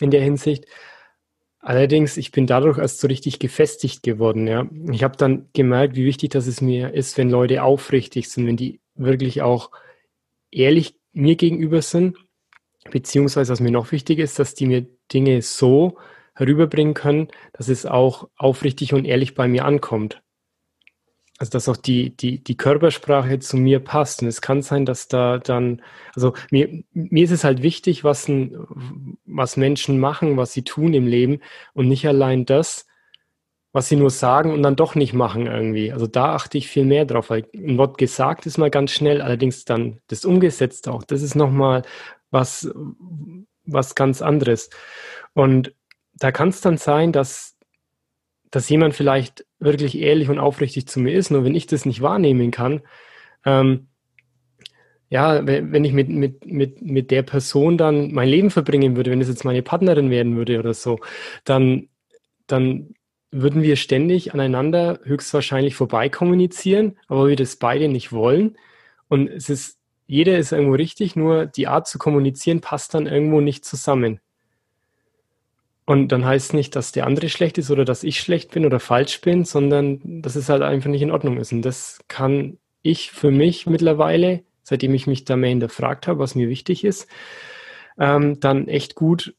in 0.00 0.10
der 0.10 0.22
Hinsicht. 0.22 0.64
Allerdings, 1.60 2.16
ich 2.16 2.32
bin 2.32 2.46
dadurch 2.46 2.78
erst 2.78 3.00
so 3.00 3.06
richtig 3.06 3.38
gefestigt 3.38 4.02
geworden. 4.02 4.46
Ja. 4.46 4.66
Ich 4.90 5.04
habe 5.04 5.16
dann 5.18 5.48
gemerkt, 5.52 5.94
wie 5.94 6.06
wichtig 6.06 6.30
das 6.30 6.46
es 6.46 6.62
mir 6.62 6.94
ist, 6.94 7.18
wenn 7.18 7.28
Leute 7.28 7.62
aufrichtig 7.62 8.30
sind, 8.30 8.46
wenn 8.46 8.56
die 8.56 8.80
wirklich 8.94 9.42
auch 9.42 9.70
ehrlich 10.50 10.94
mir 11.12 11.36
gegenüber 11.36 11.82
sind, 11.82 12.16
beziehungsweise 12.90 13.52
was 13.52 13.60
mir 13.60 13.70
noch 13.70 13.92
wichtig 13.92 14.18
ist, 14.20 14.38
dass 14.38 14.54
die 14.54 14.66
mir 14.66 14.86
Dinge 15.12 15.42
so 15.42 15.98
herüberbringen 16.34 16.94
können, 16.94 17.28
dass 17.52 17.68
es 17.68 17.84
auch 17.84 18.28
aufrichtig 18.36 18.94
und 18.94 19.04
ehrlich 19.04 19.34
bei 19.34 19.46
mir 19.46 19.66
ankommt. 19.66 20.22
Also 21.40 21.52
dass 21.52 21.70
auch 21.70 21.78
die, 21.78 22.14
die, 22.14 22.44
die 22.44 22.56
Körpersprache 22.58 23.38
zu 23.38 23.56
mir 23.56 23.80
passt. 23.80 24.20
Und 24.20 24.28
es 24.28 24.42
kann 24.42 24.60
sein, 24.60 24.84
dass 24.84 25.08
da 25.08 25.38
dann, 25.38 25.80
also 26.14 26.34
mir, 26.50 26.84
mir 26.92 27.24
ist 27.24 27.30
es 27.30 27.44
halt 27.44 27.62
wichtig, 27.62 28.04
was, 28.04 28.28
ein, 28.28 28.54
was 29.24 29.56
Menschen 29.56 29.98
machen, 29.98 30.36
was 30.36 30.52
sie 30.52 30.64
tun 30.64 30.92
im 30.92 31.06
Leben 31.06 31.40
und 31.72 31.88
nicht 31.88 32.06
allein 32.06 32.44
das, 32.44 32.86
was 33.72 33.88
sie 33.88 33.96
nur 33.96 34.10
sagen 34.10 34.52
und 34.52 34.62
dann 34.62 34.76
doch 34.76 34.94
nicht 34.94 35.14
machen 35.14 35.46
irgendwie. 35.46 35.92
Also 35.92 36.06
da 36.06 36.34
achte 36.34 36.58
ich 36.58 36.68
viel 36.68 36.84
mehr 36.84 37.06
drauf, 37.06 37.30
weil 37.30 37.46
ein 37.54 37.78
Wort 37.78 37.96
gesagt 37.96 38.44
ist 38.44 38.58
mal 38.58 38.70
ganz 38.70 38.90
schnell, 38.90 39.22
allerdings 39.22 39.64
dann 39.64 39.98
das 40.08 40.26
umgesetzt 40.26 40.88
auch, 40.88 41.04
das 41.04 41.22
ist 41.22 41.36
nochmal 41.36 41.84
was, 42.30 42.70
was 43.64 43.94
ganz 43.94 44.20
anderes. 44.20 44.68
Und 45.32 45.72
da 46.12 46.32
kann 46.32 46.50
es 46.50 46.60
dann 46.60 46.76
sein, 46.76 47.12
dass, 47.12 47.56
dass 48.50 48.68
jemand 48.68 48.94
vielleicht 48.94 49.46
wirklich 49.58 49.98
ehrlich 49.98 50.28
und 50.28 50.38
aufrichtig 50.38 50.86
zu 50.86 51.00
mir 51.00 51.12
ist, 51.12 51.30
nur 51.30 51.44
wenn 51.44 51.54
ich 51.54 51.66
das 51.66 51.86
nicht 51.86 52.02
wahrnehmen 52.02 52.50
kann, 52.50 52.82
ähm, 53.44 53.88
ja, 55.10 55.44
wenn 55.44 55.84
ich 55.84 55.92
mit, 55.92 56.08
mit, 56.08 56.46
mit, 56.46 56.82
mit 56.82 57.10
der 57.10 57.22
Person 57.22 57.76
dann 57.76 58.12
mein 58.12 58.28
Leben 58.28 58.50
verbringen 58.50 58.94
würde, 58.94 59.10
wenn 59.10 59.20
es 59.20 59.28
jetzt 59.28 59.44
meine 59.44 59.62
Partnerin 59.62 60.08
werden 60.08 60.36
würde 60.36 60.60
oder 60.60 60.72
so, 60.72 61.00
dann, 61.44 61.88
dann 62.46 62.94
würden 63.32 63.62
wir 63.62 63.74
ständig 63.74 64.34
aneinander 64.34 65.00
höchstwahrscheinlich 65.02 65.74
vorbei 65.74 66.08
kommunizieren, 66.08 66.96
aber 67.08 67.26
wir 67.26 67.34
das 67.34 67.56
beide 67.56 67.88
nicht 67.88 68.12
wollen. 68.12 68.56
Und 69.08 69.28
es 69.28 69.50
ist, 69.50 69.78
jeder 70.06 70.38
ist 70.38 70.52
irgendwo 70.52 70.74
richtig, 70.74 71.16
nur 71.16 71.46
die 71.46 71.66
Art 71.66 71.88
zu 71.88 71.98
kommunizieren 71.98 72.60
passt 72.60 72.94
dann 72.94 73.06
irgendwo 73.06 73.40
nicht 73.40 73.64
zusammen. 73.64 74.20
Und 75.90 76.12
dann 76.12 76.24
heißt 76.24 76.54
nicht, 76.54 76.76
dass 76.76 76.92
der 76.92 77.04
andere 77.04 77.28
schlecht 77.28 77.58
ist 77.58 77.68
oder 77.68 77.84
dass 77.84 78.04
ich 78.04 78.20
schlecht 78.20 78.52
bin 78.52 78.64
oder 78.64 78.78
falsch 78.78 79.20
bin, 79.22 79.44
sondern 79.44 80.22
dass 80.22 80.36
es 80.36 80.48
halt 80.48 80.62
einfach 80.62 80.88
nicht 80.88 81.02
in 81.02 81.10
Ordnung 81.10 81.36
ist. 81.36 81.50
Und 81.50 81.62
das 81.62 81.98
kann 82.06 82.58
ich 82.82 83.10
für 83.10 83.32
mich 83.32 83.66
mittlerweile, 83.66 84.44
seitdem 84.62 84.94
ich 84.94 85.08
mich 85.08 85.24
da 85.24 85.34
mehr 85.34 85.50
hinterfragt 85.50 86.06
habe, 86.06 86.20
was 86.20 86.36
mir 86.36 86.48
wichtig 86.48 86.84
ist, 86.84 87.08
ähm, 87.98 88.38
dann 88.38 88.68
echt 88.68 88.94
gut 88.94 89.34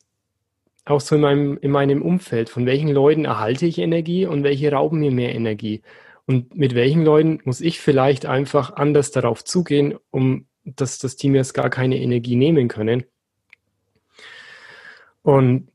auch 0.84 1.00
so 1.00 1.15
in 1.15 1.22
meinem, 1.22 1.58
in 1.62 1.72
meinem 1.72 2.01
Umfeld. 2.01 2.50
Von 2.50 2.65
welchen 2.65 2.89
Leuten 2.89 3.24
erhalte 3.24 3.65
ich 3.65 3.77
Energie 3.77 4.25
und 4.25 4.43
welche 4.43 4.74
rauben 4.74 5.00
mir 5.00 5.12
mehr 5.12 5.34
Energie? 5.34 5.84
Und 6.25 6.53
mit 6.58 6.75
welchen 6.75 7.05
Leuten 7.05 7.39
muss 7.46 7.62
ich 7.62 7.79
vielleicht 7.79 8.25
einfach 8.25 8.74
anders 8.75 9.12
darauf 9.12 9.46
zugehen, 9.46 9.96
um 10.10 10.48
dass, 10.65 11.00
die 11.00 11.29
mir 11.29 11.38
jetzt 11.38 11.53
gar 11.53 11.70
keine 11.70 11.98
Energie 11.98 12.36
nehmen 12.36 12.67
können? 12.67 13.05
Und, 15.24 15.70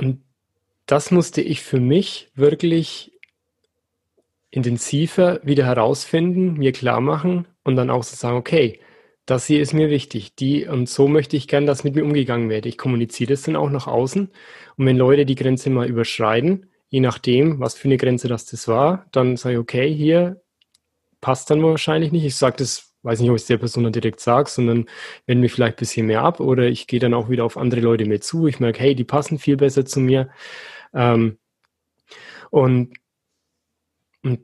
und 0.00 0.22
das 0.86 1.10
musste 1.10 1.40
ich 1.40 1.62
für 1.62 1.78
mich 1.78 2.30
wirklich 2.34 3.12
intensiver 4.50 5.40
wieder 5.44 5.64
herausfinden, 5.64 6.54
mir 6.54 6.72
klar 6.72 7.00
machen 7.00 7.46
und 7.62 7.76
dann 7.76 7.90
auch 7.90 8.02
so 8.02 8.16
sagen, 8.16 8.36
okay, 8.36 8.80
das 9.26 9.46
hier 9.46 9.60
ist 9.60 9.74
mir 9.74 9.90
wichtig. 9.90 10.34
Die, 10.34 10.66
und 10.66 10.88
so 10.88 11.06
möchte 11.06 11.36
ich 11.36 11.46
gern, 11.46 11.66
dass 11.66 11.84
mit 11.84 11.94
mir 11.94 12.04
umgegangen 12.04 12.50
wird. 12.50 12.66
Ich 12.66 12.78
kommuniziere 12.78 13.34
das 13.34 13.42
dann 13.42 13.54
auch 13.54 13.70
nach 13.70 13.86
außen. 13.86 14.30
Und 14.76 14.86
wenn 14.86 14.96
Leute 14.96 15.24
die 15.24 15.36
Grenze 15.36 15.70
mal 15.70 15.88
überschreiten, 15.88 16.66
je 16.88 17.00
nachdem, 17.00 17.60
was 17.60 17.74
für 17.74 17.86
eine 17.86 17.96
Grenze 17.96 18.26
das, 18.26 18.46
das 18.46 18.66
war, 18.66 19.06
dann 19.12 19.36
sage 19.36 19.54
ich, 19.54 19.60
okay, 19.60 19.94
hier 19.94 20.42
passt 21.20 21.50
dann 21.50 21.62
wahrscheinlich 21.62 22.10
nicht. 22.10 22.24
Ich 22.24 22.34
sage 22.34 22.56
das, 22.56 22.89
weiß 23.02 23.20
nicht, 23.20 23.30
ob 23.30 23.36
ich 23.36 23.42
es 23.42 23.48
der 23.48 23.58
Person 23.58 23.84
dann 23.84 23.92
direkt 23.92 24.20
sage, 24.20 24.50
sondern 24.50 24.86
wende 25.26 25.42
mich 25.42 25.52
vielleicht 25.52 25.76
ein 25.76 25.80
bisschen 25.80 26.06
mehr 26.06 26.22
ab 26.22 26.40
oder 26.40 26.68
ich 26.68 26.86
gehe 26.86 27.00
dann 27.00 27.14
auch 27.14 27.30
wieder 27.30 27.44
auf 27.44 27.56
andere 27.56 27.80
Leute 27.80 28.04
mehr 28.06 28.20
zu. 28.20 28.46
Ich 28.46 28.60
merke, 28.60 28.80
hey, 28.80 28.94
die 28.94 29.04
passen 29.04 29.38
viel 29.38 29.56
besser 29.56 29.84
zu 29.86 30.00
mir. 30.00 30.30
Ähm, 30.94 31.38
und, 32.50 32.94
und 34.22 34.40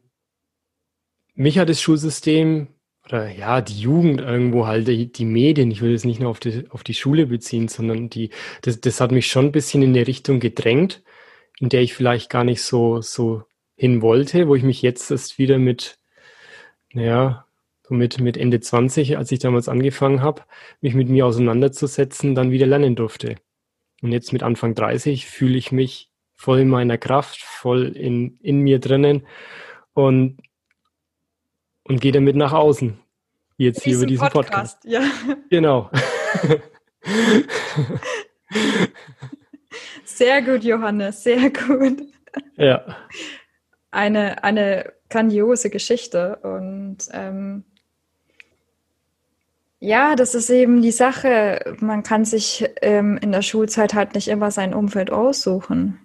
mich 1.34 1.58
hat 1.58 1.68
das 1.68 1.80
Schulsystem 1.82 2.68
oder 3.06 3.30
ja, 3.30 3.60
die 3.60 3.80
Jugend 3.80 4.20
irgendwo 4.20 4.66
halt, 4.66 4.88
die, 4.88 5.12
die 5.12 5.24
Medien, 5.24 5.70
ich 5.70 5.80
will 5.80 5.94
es 5.94 6.04
nicht 6.04 6.20
nur 6.20 6.30
auf 6.30 6.40
die, 6.40 6.64
auf 6.70 6.82
die 6.82 6.94
Schule 6.94 7.26
beziehen, 7.26 7.68
sondern 7.68 8.10
die, 8.10 8.30
das, 8.62 8.80
das 8.80 9.00
hat 9.00 9.12
mich 9.12 9.28
schon 9.28 9.46
ein 9.46 9.52
bisschen 9.52 9.82
in 9.82 9.90
eine 9.90 10.06
Richtung 10.06 10.40
gedrängt, 10.40 11.02
in 11.60 11.68
der 11.68 11.82
ich 11.82 11.94
vielleicht 11.94 12.30
gar 12.30 12.44
nicht 12.44 12.62
so, 12.62 13.00
so 13.00 13.44
hin 13.76 14.02
wollte, 14.02 14.48
wo 14.48 14.56
ich 14.56 14.62
mich 14.64 14.82
jetzt 14.82 15.10
erst 15.10 15.38
wieder 15.38 15.58
mit, 15.58 15.98
naja, 16.92 17.45
so 17.88 17.94
mit, 17.94 18.20
mit 18.20 18.36
Ende 18.36 18.60
20, 18.60 19.16
als 19.16 19.30
ich 19.32 19.38
damals 19.38 19.68
angefangen 19.68 20.22
habe, 20.22 20.42
mich 20.80 20.94
mit 20.94 21.08
mir 21.08 21.26
auseinanderzusetzen, 21.26 22.34
dann 22.34 22.50
wieder 22.50 22.66
lernen 22.66 22.96
durfte. 22.96 23.36
Und 24.02 24.12
jetzt 24.12 24.32
mit 24.32 24.42
Anfang 24.42 24.74
30 24.74 25.26
fühle 25.26 25.56
ich 25.56 25.72
mich 25.72 26.10
voll 26.34 26.60
in 26.60 26.68
meiner 26.68 26.98
Kraft, 26.98 27.42
voll 27.42 27.88
in, 27.96 28.36
in 28.42 28.60
mir 28.60 28.78
drinnen 28.78 29.26
und 29.94 30.38
und 31.84 32.00
gehe 32.00 32.12
damit 32.12 32.34
nach 32.34 32.52
außen. 32.52 32.98
Jetzt 33.56 33.84
hier 33.84 33.96
über 33.96 34.06
diesen 34.06 34.28
Podcast. 34.28 34.82
Podcast. 34.82 34.84
Ja. 34.84 35.02
Genau. 35.50 35.90
Sehr 40.04 40.42
gut, 40.42 40.64
Johannes, 40.64 41.22
sehr 41.22 41.50
gut. 41.50 42.02
Ja. 42.56 42.96
Eine, 43.90 44.42
eine 44.42 44.92
grandiose 45.10 45.68
Geschichte 45.68 46.36
und 46.36 46.98
ähm, 47.12 47.64
ja, 49.86 50.16
das 50.16 50.34
ist 50.34 50.50
eben 50.50 50.82
die 50.82 50.90
Sache. 50.90 51.76
Man 51.78 52.02
kann 52.02 52.24
sich 52.24 52.68
ähm, 52.82 53.18
in 53.18 53.30
der 53.30 53.42
Schulzeit 53.42 53.94
halt 53.94 54.16
nicht 54.16 54.26
immer 54.26 54.50
sein 54.50 54.74
Umfeld 54.74 55.12
aussuchen. 55.12 56.00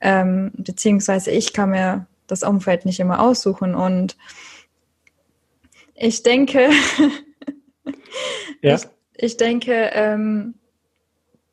Ähm, 0.00 0.52
beziehungsweise 0.54 1.32
ich 1.32 1.52
kann 1.52 1.70
mir 1.70 2.06
das 2.28 2.44
Umfeld 2.44 2.84
nicht 2.84 3.00
immer 3.00 3.20
aussuchen 3.20 3.74
und 3.74 4.16
ich 5.96 6.22
denke, 6.22 6.70
ja. 8.62 8.76
ich, 8.76 8.82
ich 9.16 9.36
denke, 9.36 9.90
ähm, 9.94 10.54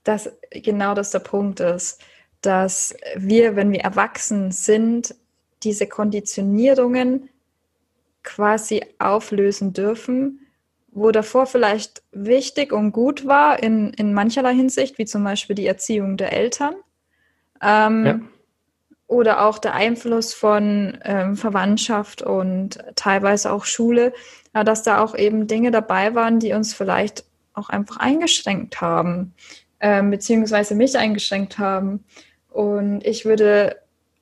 dass 0.03 0.32
genau 0.51 0.94
das 0.94 1.10
der 1.10 1.20
Punkt 1.20 1.62
ist, 1.62 2.00
dass 2.41 2.96
wir, 3.15 3.56
wenn 3.56 3.72
wir 3.72 3.82
erwachsen 3.82 4.51
sind, 4.51 5.15
diese 5.63 5.88
Konditionierungen 5.88 7.29
quasi 8.22 8.86
auflösen 9.00 9.74
dürfen, 9.74 10.38
wo 10.91 11.12
davor 11.12 11.46
vielleicht 11.46 12.01
wichtig 12.12 12.74
und 12.74 12.91
gut 12.91 13.25
war 13.25 13.62
in, 13.62 13.93
in 13.93 14.13
mancherlei 14.13 14.53
Hinsicht, 14.53 14.98
wie 14.98 15.05
zum 15.05 15.24
Beispiel 15.24 15.55
die 15.55 15.67
Erziehung 15.67 16.17
der 16.17 16.34
Eltern. 16.34 16.75
Ähm, 17.62 18.05
ja 18.05 18.19
oder 19.10 19.43
auch 19.43 19.58
der 19.58 19.74
Einfluss 19.74 20.36
von 20.36 21.00
ähm, 21.03 21.36
Verwandtschaft 21.36 22.22
und 22.22 22.77
teilweise 22.96 23.51
auch 23.51 23.65
Schule, 23.65 24.13
ja, 24.53 24.63
dass 24.63 24.84
da 24.84 25.01
auch 25.01 25.15
eben 25.15 25.48
Dinge 25.48 25.72
dabei 25.72 26.13
waren, 26.13 26.39
die 26.39 26.53
uns 26.53 26.75
vielleicht 26.75 27.25
auch 27.55 27.69
einfach 27.69 27.98
eingeschränkt 27.98 28.81
haben, 28.81 29.34
ähm, 29.79 30.12
beziehungsweise 30.12 30.75
mich 30.75 30.96
eingeschränkt 30.96 31.58
haben. 31.58 32.05
Und 32.50 33.03
ich 33.03 33.25
würde 33.25 33.77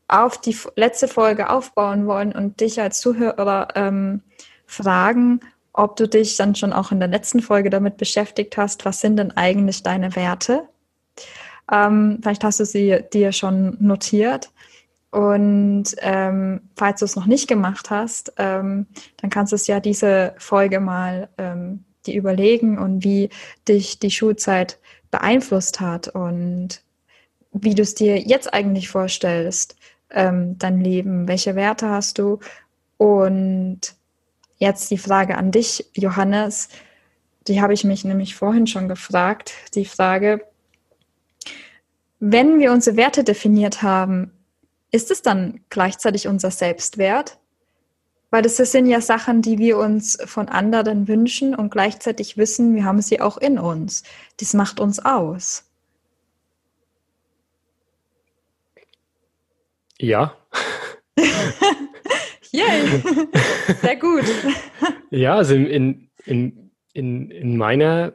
auf 0.08 0.40
die 0.40 0.56
letzte 0.78 1.10
Folge 1.10 1.50
aufbauen 1.50 2.08
wollen 2.08 2.32
und 2.32 2.62
dich 2.62 2.80
als 2.80 3.02
Zuhörer 3.02 3.68
ähm, 3.76 4.22
fragen, 4.66 5.42
ob 5.78 5.96
du 5.96 6.08
dich 6.08 6.36
dann 6.38 6.56
schon 6.56 6.74
auch 6.74 6.92
in 6.92 7.00
der 7.00 7.08
letzten 7.08 7.40
Folge 7.40 7.70
damit 7.70 7.98
beschäftigt 7.98 8.58
hast, 8.58 8.84
was 8.84 9.00
sind 9.00 9.18
denn 9.18 9.38
eigentlich 9.38 9.84
deine 9.84 10.16
Werte? 10.16 10.68
Ähm, 11.72 12.18
vielleicht 12.22 12.44
hast 12.44 12.60
du 12.60 12.66
sie 12.66 13.04
dir 13.14 13.32
schon 13.32 13.78
notiert. 13.80 14.50
Und 15.12 15.86
ähm, 16.00 16.62
falls 16.76 17.00
du 17.00 17.06
es 17.06 17.16
noch 17.16 17.28
nicht 17.28 17.48
gemacht 17.48 17.92
hast, 17.92 18.34
ähm, 18.38 18.88
dann 19.22 19.30
kannst 19.30 19.52
du 19.52 19.56
es 19.56 19.68
ja 19.68 19.80
diese 19.80 20.34
Folge 20.40 20.80
mal 20.80 21.30
ähm, 21.38 21.84
die 22.08 22.16
überlegen 22.16 22.80
und 22.80 23.04
wie 23.04 23.30
dich 23.68 24.00
die 24.00 24.12
Schulzeit 24.12 24.80
beeinflusst 25.12 25.80
hat 25.80 26.08
und 26.08 26.82
wie 27.52 27.76
du 27.76 27.84
es 27.84 27.94
dir 27.94 28.18
jetzt 28.20 28.52
eigentlich 28.52 28.90
vorstellst, 28.90 29.76
ähm, 30.10 30.58
dein 30.58 30.82
Leben, 30.82 31.28
welche 31.28 31.56
Werte 31.56 31.90
hast 31.90 32.18
du? 32.18 32.40
Und 32.98 33.97
jetzt 34.58 34.92
die 34.92 34.98
Frage 34.98 35.38
an 35.38 35.52
dich, 35.52 35.86
Johannes. 35.94 36.70
die 37.48 37.62
habe 37.62 37.74
ich 37.74 37.84
mich 37.86 38.04
nämlich 38.04 38.36
vorhin 38.36 38.68
schon 38.68 38.90
gefragt, 38.90 39.54
die 39.74 39.86
Frage, 39.86 40.46
wenn 42.20 42.60
wir 42.60 42.72
unsere 42.74 42.98
Werte 42.98 43.24
definiert 43.24 43.82
haben, 43.84 44.32
ist 44.92 45.12
es 45.12 45.22
dann 45.22 45.62
gleichzeitig 45.70 46.28
unser 46.28 46.52
Selbstwert? 46.52 47.38
Weil 48.30 48.42
das 48.42 48.58
sind 48.58 48.88
ja 48.88 49.00
Sachen, 49.00 49.42
die 49.42 49.58
wir 49.58 49.78
uns 49.78 50.18
von 50.26 50.50
anderen 50.50 51.08
wünschen 51.08 51.56
und 51.56 51.70
gleichzeitig 51.70 52.36
wissen, 52.36 52.76
wir 52.76 52.84
haben 52.84 53.02
sie 53.02 53.22
auch 53.22 53.38
in 53.38 53.58
uns. 53.58 54.04
Das 54.42 54.54
macht 54.54 54.82
uns 54.82 55.00
aus. 55.00 55.64
Ja. 59.98 60.36
Yay! 62.58 63.02
Sehr 63.82 63.96
gut. 63.98 64.26
Ja, 65.12 65.36
also 65.36 65.54
in, 65.54 66.10
in, 66.26 66.72
in, 66.94 67.30
in 67.30 67.58
meiner, 67.58 68.14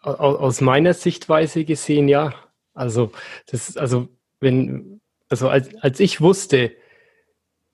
aus 0.00 0.60
meiner 0.60 0.94
Sichtweise 0.94 1.64
gesehen, 1.64 2.08
ja. 2.08 2.32
Also, 2.72 3.12
das, 3.46 3.76
also, 3.76 4.08
wenn, 4.40 5.00
also 5.28 5.48
als, 5.48 5.74
als 5.76 6.00
ich 6.00 6.20
wusste, 6.20 6.72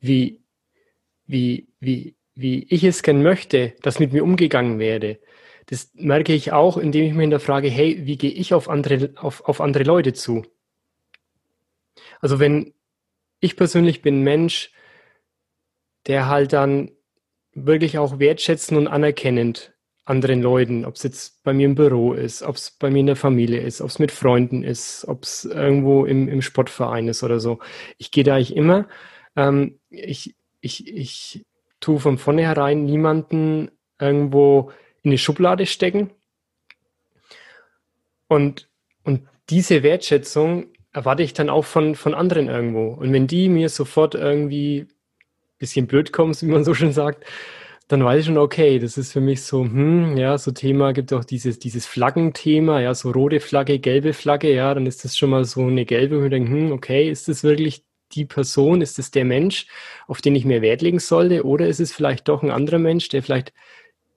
wie, 0.00 0.43
wie, 1.26 1.69
wie, 1.79 2.17
wie 2.35 2.67
ich 2.69 2.83
es 2.83 3.03
gern 3.03 3.23
möchte, 3.23 3.75
dass 3.83 4.00
mit 4.00 4.12
mir 4.12 4.25
umgegangen 4.25 4.79
werde, 4.81 5.21
das 5.67 5.91
merke 5.95 6.33
ich 6.33 6.53
auch, 6.53 6.76
indem 6.76 7.05
ich 7.07 7.15
mir 7.15 7.23
hinterfrage, 7.23 7.69
hey, 7.69 8.00
wie 8.05 8.17
gehe 8.17 8.31
ich 8.31 8.53
auf 8.55 8.69
andere, 8.69 9.11
auf, 9.17 9.45
auf 9.45 9.61
andere 9.61 9.85
Leute 9.85 10.12
zu? 10.12 10.45
Also 12.21 12.38
wenn 12.38 12.75
ich 13.41 13.57
persönlich 13.57 14.03
bin 14.03 14.23
Mensch, 14.23 14.73
der 16.06 16.28
halt 16.28 16.52
dann 16.52 16.90
wirklich 17.52 17.98
auch 17.98 18.18
wertschätzend 18.18 18.78
und 18.78 18.88
anerkennend 18.88 19.72
anderen 20.04 20.40
Leuten, 20.40 20.84
ob 20.84 20.94
es 20.94 21.02
jetzt 21.02 21.42
bei 21.42 21.52
mir 21.52 21.66
im 21.66 21.75
Büro 21.75 22.12
ist, 22.12 22.42
ob 22.44 22.54
es 22.54 22.70
bei 22.70 22.90
mir 22.90 23.00
in 23.00 23.06
der 23.06 23.16
Familie 23.16 23.60
ist, 23.60 23.80
ob 23.80 23.88
es 23.88 23.98
mit 23.98 24.12
Freunden 24.12 24.62
ist, 24.62 25.04
ob 25.08 25.25
es 25.25 25.44
irgendwo 25.44 26.04
im, 26.04 26.28
im 26.28 26.42
Sportverein 26.42 27.08
ist 27.08 27.25
oder 27.25 27.40
so. 27.40 27.58
Ich 27.98 28.12
gehe 28.12 28.22
da 28.22 28.36
eigentlich 28.36 28.54
immer. 28.54 28.86
Ähm, 29.34 29.80
ich, 29.90 30.36
ich, 30.60 30.94
ich 30.94 31.44
tue 31.80 31.98
von 31.98 32.18
vornherein 32.18 32.84
niemanden 32.84 33.72
irgendwo 33.98 34.70
in 35.02 35.10
eine 35.10 35.18
Schublade 35.18 35.66
stecken. 35.66 36.10
Und, 38.28 38.68
und 39.02 39.26
diese 39.50 39.82
Wertschätzung 39.82 40.68
erwarte 40.92 41.25
ich 41.25 41.32
dann 41.32 41.50
auch 41.50 41.64
von, 41.64 41.96
von 41.96 42.14
anderen 42.14 42.48
irgendwo. 42.48 42.90
Und 42.90 43.12
wenn 43.12 43.26
die 43.26 43.48
mir 43.48 43.68
sofort 43.70 44.14
irgendwie 44.14 44.86
bisschen 45.58 45.86
blöd 45.86 46.12
kommst, 46.12 46.42
wie 46.42 46.50
man 46.50 46.64
so 46.64 46.75
schön 46.75 46.92
sagt, 46.92 47.25
dann 47.88 48.04
weiß 48.04 48.20
ich 48.20 48.26
schon, 48.26 48.38
okay, 48.38 48.78
das 48.78 48.98
ist 48.98 49.12
für 49.12 49.20
mich 49.20 49.42
so, 49.42 49.62
hm, 49.62 50.16
ja, 50.16 50.38
so 50.38 50.50
Thema, 50.50 50.92
gibt 50.92 51.12
auch 51.12 51.25
dieses, 51.25 51.58
dieses 51.58 51.86
Flaggenthema, 51.86 52.80
ja, 52.80 52.94
so 52.94 53.10
rote 53.12 53.38
Flagge, 53.40 53.78
gelbe 53.78 54.12
Flagge, 54.12 54.52
ja, 54.52 54.75
dann 54.75 54.86
ist 54.86 55.04
das 55.04 55.16
schon 55.16 55.30
mal 55.30 55.44
so 55.44 55.62
eine 55.66 55.84
gelbe, 55.84 56.20
wo 56.20 56.25
ich 56.25 56.30
denke, 56.30 56.50
hm, 56.50 56.72
okay, 56.72 57.08
ist 57.08 57.28
das 57.28 57.44
wirklich 57.44 57.84
die 58.12 58.25
Person, 58.25 58.82
ist 58.82 58.98
das 58.98 59.10
der 59.12 59.25
Mensch, 59.25 59.66
auf 60.08 60.20
den 60.20 60.34
ich 60.34 60.44
mehr 60.44 60.62
Wert 60.62 60.82
legen 60.82 60.98
sollte, 60.98 61.44
oder 61.44 61.68
ist 61.68 61.80
es 61.80 61.92
vielleicht 61.92 62.28
doch 62.28 62.42
ein 62.42 62.50
anderer 62.50 62.78
Mensch, 62.78 63.08
der 63.08 63.22
vielleicht 63.22 63.52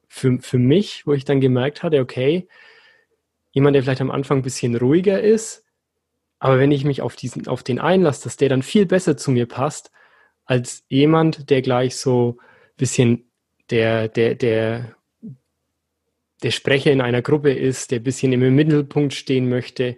für, 0.07 0.39
für 0.39 0.57
mich, 0.57 1.05
wo 1.05 1.13
ich 1.13 1.25
dann 1.25 1.41
gemerkt 1.41 1.83
hatte, 1.83 1.99
okay, 1.99 2.47
jemand, 3.51 3.75
der 3.75 3.83
vielleicht 3.83 4.01
am 4.01 4.11
Anfang 4.11 4.39
ein 4.39 4.43
bisschen 4.43 4.75
ruhiger 4.75 5.21
ist, 5.21 5.63
aber 6.39 6.57
wenn 6.59 6.71
ich 6.71 6.85
mich 6.85 7.01
auf 7.01 7.15
diesen, 7.15 7.47
auf 7.47 7.63
den 7.63 7.79
einlasse, 7.79 8.23
dass 8.23 8.37
der 8.37 8.49
dann 8.49 8.63
viel 8.63 8.85
besser 8.85 9.17
zu 9.17 9.29
mir 9.31 9.45
passt, 9.45 9.91
als 10.49 10.83
jemand, 10.89 11.51
der 11.51 11.61
gleich 11.61 11.95
so 11.95 12.37
ein 12.39 12.75
bisschen 12.77 13.31
der, 13.69 14.07
der, 14.07 14.33
der, 14.33 14.95
der 16.41 16.51
Sprecher 16.51 16.91
in 16.91 17.01
einer 17.01 17.21
Gruppe 17.21 17.53
ist, 17.53 17.91
der 17.91 17.99
ein 17.99 18.03
bisschen 18.03 18.33
im 18.33 18.55
Mittelpunkt 18.55 19.13
stehen 19.13 19.47
möchte 19.47 19.95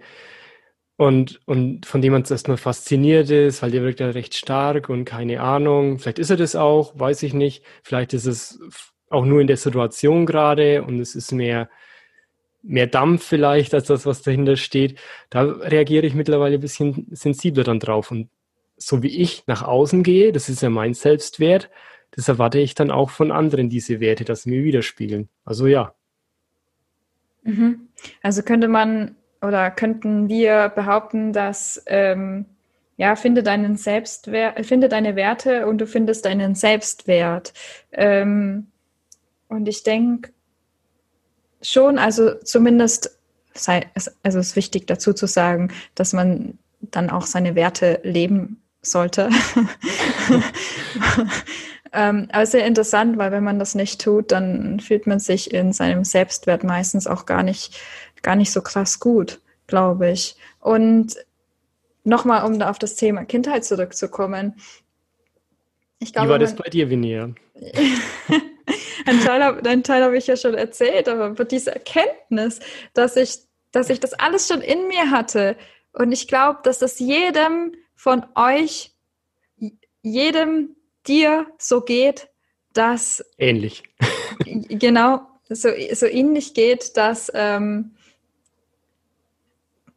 und, 0.97 1.39
und 1.45 1.85
von 1.85 2.01
dem 2.01 2.11
man 2.11 2.25
erstmal 2.25 2.57
fasziniert 2.57 3.29
ist, 3.29 3.61
weil 3.61 3.71
der 3.71 3.81
wirkt 3.83 4.01
ja 4.01 4.09
recht 4.09 4.35
stark 4.35 4.89
und 4.89 5.05
keine 5.05 5.39
Ahnung. 5.39 5.99
Vielleicht 5.99 6.19
ist 6.19 6.31
er 6.31 6.37
das 6.37 6.57
auch, 6.57 6.99
weiß 6.99 7.23
ich 7.23 7.33
nicht. 7.33 7.63
Vielleicht 7.81 8.13
ist 8.13 8.25
es 8.25 8.59
auch 9.09 9.23
nur 9.23 9.39
in 9.39 9.47
der 9.47 9.57
Situation 9.57 10.25
gerade 10.25 10.83
und 10.83 10.99
es 10.99 11.15
ist 11.15 11.31
mehr, 11.31 11.69
mehr 12.61 12.87
Dampf 12.87 13.23
vielleicht 13.23 13.73
als 13.73 13.87
das, 13.87 14.05
was 14.05 14.21
dahinter 14.21 14.57
steht. 14.57 14.99
Da 15.29 15.43
reagiere 15.43 16.05
ich 16.05 16.13
mittlerweile 16.13 16.55
ein 16.55 16.61
bisschen 16.61 17.07
sensibler 17.11 17.63
dann 17.63 17.79
drauf 17.79 18.11
und 18.11 18.29
so 18.81 19.03
wie 19.03 19.21
ich 19.21 19.43
nach 19.47 19.61
außen 19.61 20.03
gehe, 20.03 20.31
das 20.31 20.49
ist 20.49 20.61
ja 20.61 20.69
mein 20.69 20.93
Selbstwert, 20.93 21.69
das 22.11 22.27
erwarte 22.27 22.59
ich 22.59 22.75
dann 22.75 22.91
auch 22.91 23.09
von 23.09 23.31
anderen, 23.31 23.69
diese 23.69 23.99
Werte, 23.99 24.25
dass 24.25 24.43
sie 24.43 24.49
mir 24.49 24.63
widerspiegeln. 24.63 25.29
Also 25.45 25.67
ja. 25.67 25.93
Mhm. 27.43 27.87
Also 28.21 28.41
könnte 28.41 28.67
man 28.67 29.15
oder 29.41 29.71
könnten 29.71 30.27
wir 30.27 30.69
behaupten, 30.69 31.33
dass 31.33 31.81
ähm, 31.87 32.45
ja, 32.97 33.15
finde 33.15 33.41
deinen 33.41 33.77
Selbstwert, 33.77 34.63
finde 34.65 34.89
deine 34.89 35.15
Werte 35.15 35.67
und 35.67 35.79
du 35.79 35.87
findest 35.87 36.25
deinen 36.25 36.53
Selbstwert. 36.53 37.53
Ähm, 37.91 38.67
und 39.47 39.67
ich 39.67 39.83
denke 39.83 40.31
schon, 41.61 41.97
also 41.97 42.35
zumindest 42.43 43.17
sei, 43.53 43.89
also 43.95 44.11
es 44.23 44.35
ist 44.35 44.55
wichtig 44.55 44.87
dazu 44.87 45.13
zu 45.13 45.27
sagen, 45.27 45.71
dass 45.95 46.13
man 46.13 46.57
dann 46.81 47.09
auch 47.09 47.25
seine 47.25 47.55
Werte 47.55 47.99
leben 48.03 48.60
sollte. 48.81 49.29
ähm, 51.93 52.27
aber 52.31 52.45
sehr 52.45 52.65
interessant, 52.65 53.17
weil 53.17 53.31
wenn 53.31 53.43
man 53.43 53.59
das 53.59 53.75
nicht 53.75 54.01
tut, 54.01 54.31
dann 54.31 54.79
fühlt 54.79 55.07
man 55.07 55.19
sich 55.19 55.53
in 55.53 55.73
seinem 55.73 56.03
Selbstwert 56.03 56.63
meistens 56.63 57.07
auch 57.07 57.25
gar 57.25 57.43
nicht, 57.43 57.79
gar 58.21 58.35
nicht 58.35 58.51
so 58.51 58.61
krass 58.61 58.99
gut, 58.99 59.39
glaube 59.67 60.11
ich. 60.11 60.35
Und 60.59 61.15
nochmal, 62.03 62.45
um 62.45 62.59
da 62.59 62.69
auf 62.69 62.79
das 62.79 62.95
Thema 62.95 63.25
Kindheit 63.25 63.65
zurückzukommen. 63.65 64.55
Ich 65.99 66.13
glaube, 66.13 66.27
Wie 66.27 66.31
war 66.31 66.39
das 66.39 66.55
bei 66.55 66.69
dir, 66.69 66.89
Vinia? 66.89 67.29
ein 69.05 69.19
Teil, 69.19 69.81
Teil 69.83 70.03
habe 70.03 70.17
ich 70.17 70.27
ja 70.27 70.35
schon 70.35 70.55
erzählt, 70.55 71.07
aber 71.07 71.45
diese 71.45 71.73
Erkenntnis, 71.73 72.59
dass 72.93 73.15
ich, 73.15 73.37
dass 73.71 73.89
ich 73.89 73.99
das 73.99 74.13
alles 74.13 74.47
schon 74.47 74.61
in 74.61 74.87
mir 74.87 75.11
hatte 75.11 75.55
und 75.93 76.11
ich 76.11 76.27
glaube, 76.27 76.59
dass 76.63 76.79
das 76.79 76.99
jedem 76.99 77.73
von 78.01 78.25
euch, 78.33 78.95
jedem 80.01 80.75
dir 81.05 81.45
so 81.59 81.81
geht, 81.81 82.29
dass 82.73 83.23
ähnlich. 83.37 83.83
genau, 84.43 85.27
so, 85.47 85.69
so 85.93 86.07
ähnlich 86.07 86.55
geht, 86.55 86.97
dass, 86.97 87.31
ähm, 87.35 87.91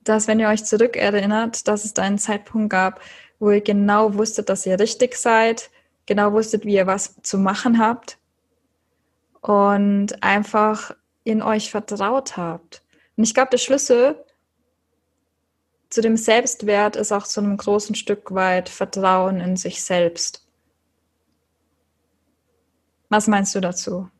dass, 0.02 0.28
wenn 0.28 0.38
ihr 0.38 0.48
euch 0.48 0.66
zurückerinnert, 0.66 1.66
dass 1.66 1.86
es 1.86 1.94
da 1.94 2.02
einen 2.02 2.18
Zeitpunkt 2.18 2.68
gab, 2.68 3.00
wo 3.38 3.50
ihr 3.50 3.62
genau 3.62 4.12
wusstet, 4.12 4.50
dass 4.50 4.66
ihr 4.66 4.78
richtig 4.78 5.16
seid, 5.16 5.70
genau 6.04 6.34
wusstet, 6.34 6.66
wie 6.66 6.74
ihr 6.74 6.86
was 6.86 7.22
zu 7.22 7.38
machen 7.38 7.78
habt 7.78 8.18
und 9.40 10.22
einfach 10.22 10.94
in 11.22 11.40
euch 11.40 11.70
vertraut 11.70 12.36
habt. 12.36 12.82
Und 13.16 13.24
ich 13.24 13.32
glaube, 13.32 13.48
der 13.48 13.58
Schlüssel 13.58 14.22
zu 15.94 16.00
dem 16.00 16.16
Selbstwert 16.16 16.96
ist 16.96 17.12
auch 17.12 17.22
zu 17.22 17.40
einem 17.40 17.56
großen 17.56 17.94
Stück 17.94 18.34
weit 18.34 18.68
Vertrauen 18.68 19.38
in 19.38 19.56
sich 19.56 19.80
selbst. 19.80 20.44
Was 23.08 23.28
meinst 23.28 23.54
du 23.54 23.60
dazu? 23.60 24.10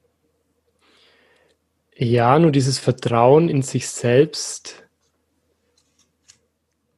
Ja, 1.97 2.39
nur 2.39 2.53
dieses 2.53 2.79
Vertrauen 2.79 3.49
in 3.49 3.63
sich 3.63 3.89
selbst 3.89 4.85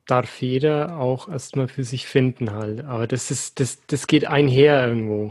darf 0.04 0.42
jeder 0.42 0.98
auch 0.98 1.26
erstmal 1.30 1.68
für 1.68 1.82
sich 1.82 2.06
finden 2.06 2.52
halt. 2.52 2.84
Aber 2.84 3.06
das 3.06 3.30
ist, 3.30 3.60
das, 3.60 3.80
das 3.86 4.06
geht 4.06 4.26
einher 4.26 4.86
irgendwo. 4.86 5.30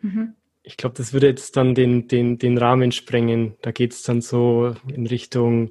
Mhm. 0.00 0.34
Ich 0.64 0.76
glaube, 0.76 0.96
das 0.96 1.12
würde 1.12 1.28
jetzt 1.28 1.56
dann 1.56 1.76
den, 1.76 2.08
den, 2.08 2.38
den 2.38 2.58
Rahmen 2.58 2.90
sprengen. 2.90 3.54
Da 3.62 3.70
geht 3.70 3.92
es 3.92 4.02
dann 4.02 4.20
so 4.20 4.74
in 4.88 5.06
Richtung 5.06 5.70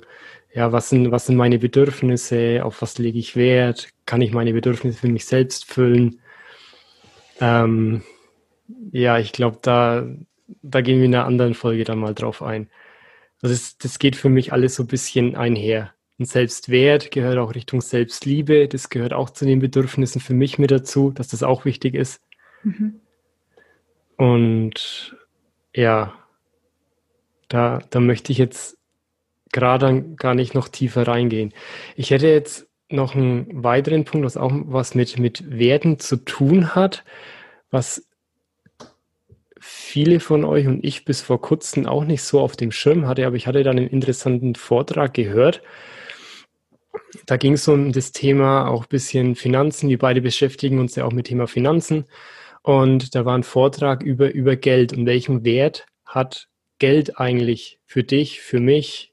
ja, 0.54 0.72
was 0.72 0.90
sind, 0.90 1.12
was 1.12 1.26
sind 1.26 1.36
meine 1.36 1.58
Bedürfnisse, 1.58 2.62
auf 2.64 2.82
was 2.82 2.98
lege 3.00 3.18
ich 3.18 3.36
Wert, 3.36 3.90
kann 4.06 4.22
ich 4.22 4.32
meine 4.32 4.54
Bedürfnisse 4.54 5.00
für 5.00 5.08
mich 5.08 5.26
selbst 5.26 5.66
füllen. 5.66 6.20
Ähm, 7.40 8.04
ja, 8.92 9.18
ich 9.18 9.32
glaube, 9.32 9.58
da, 9.62 10.08
da 10.62 10.82
gehen 10.82 11.00
wir 11.00 11.06
in 11.06 11.16
einer 11.16 11.26
anderen 11.26 11.56
Folge 11.56 11.84
dann 11.84 12.00
mal 12.00 12.14
drauf 12.14 12.44
ein. 12.44 12.70
Also 13.42 13.56
das, 13.56 13.78
das 13.78 13.98
geht 13.98 14.16
für 14.16 14.30
mich 14.30 14.54
alles 14.54 14.76
so 14.76 14.84
ein 14.84 14.88
bisschen 14.88 15.36
einher. 15.36 15.94
Und 16.20 16.26
Selbstwert 16.26 17.10
gehört 17.10 17.40
auch 17.40 17.56
Richtung 17.56 17.82
Selbstliebe, 17.82 18.68
das 18.68 18.90
gehört 18.90 19.14
auch 19.14 19.32
zu 19.32 19.46
den 19.46 19.60
Bedürfnissen 19.60 20.22
für 20.22 20.36
mich 20.36 20.60
mit 20.60 20.70
dazu, 20.70 21.10
dass 21.10 21.30
das 21.30 21.42
auch 21.42 21.66
wichtig 21.66 21.96
ist. 21.96 22.22
Mhm. 22.64 23.00
Und 24.18 25.18
ja, 25.74 26.14
da, 27.48 27.82
da 27.90 28.00
möchte 28.00 28.32
ich 28.32 28.38
jetzt 28.38 28.78
gerade 29.54 30.04
gar 30.18 30.36
nicht 30.36 30.54
noch 30.54 30.68
tiefer 30.68 31.08
reingehen. 31.08 31.54
Ich 31.96 32.12
hätte 32.12 32.28
jetzt 32.28 32.68
noch 32.90 33.16
einen 33.16 33.64
weiteren 33.64 34.04
Punkt, 34.04 34.26
was 34.26 34.36
auch 34.36 34.52
was 34.54 34.96
mit, 34.96 35.18
mit 35.18 35.50
Werten 35.50 36.00
zu 36.00 36.18
tun 36.18 36.76
hat, 36.76 37.06
was 37.72 38.08
viele 39.60 40.20
von 40.20 40.44
euch 40.44 40.68
und 40.68 40.84
ich 40.84 41.06
bis 41.06 41.22
vor 41.22 41.42
kurzem 41.42 41.86
auch 41.86 42.04
nicht 42.04 42.24
so 42.24 42.42
auf 42.42 42.58
dem 42.58 42.72
Schirm 42.72 43.08
hatte, 43.08 43.26
aber 43.26 43.38
ich 43.38 43.48
hatte 43.48 43.64
dann 43.64 43.78
einen 43.78 43.88
interessanten 43.88 44.56
Vortrag 44.56 45.14
gehört. 45.14 45.62
Da 47.26 47.38
ging 47.38 47.54
es 47.54 47.68
um 47.68 47.94
das 47.94 48.12
Thema 48.12 48.68
auch 48.68 48.84
ein 48.84 48.90
bisschen 48.90 49.36
Finanzen. 49.36 49.90
Wir 49.90 49.98
beide 49.98 50.22
beschäftigen 50.22 50.80
uns 50.80 50.96
ja 50.96 51.06
auch 51.06 51.14
mit 51.14 51.28
Thema 51.28 51.48
Finanzen. 51.48 52.06
Und 52.62 53.16
da 53.16 53.26
war 53.26 53.38
ein 53.38 53.44
Vortrag 53.44 54.04
über, 54.04 54.34
über 54.34 54.56
Geld 54.56 54.94
und 54.94 55.06
welchen 55.06 55.44
Wert 55.46 55.86
hat 56.06 56.50
Geld 56.80 57.20
eigentlich 57.20 57.80
für 57.86 58.04
dich, 58.04 58.42
für 58.42 58.60
mich 58.60 59.13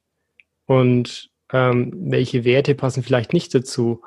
und 0.70 1.30
ähm, 1.52 1.92
welche 1.96 2.44
Werte 2.44 2.76
passen 2.76 3.02
vielleicht 3.02 3.32
nicht 3.32 3.52
dazu 3.52 4.02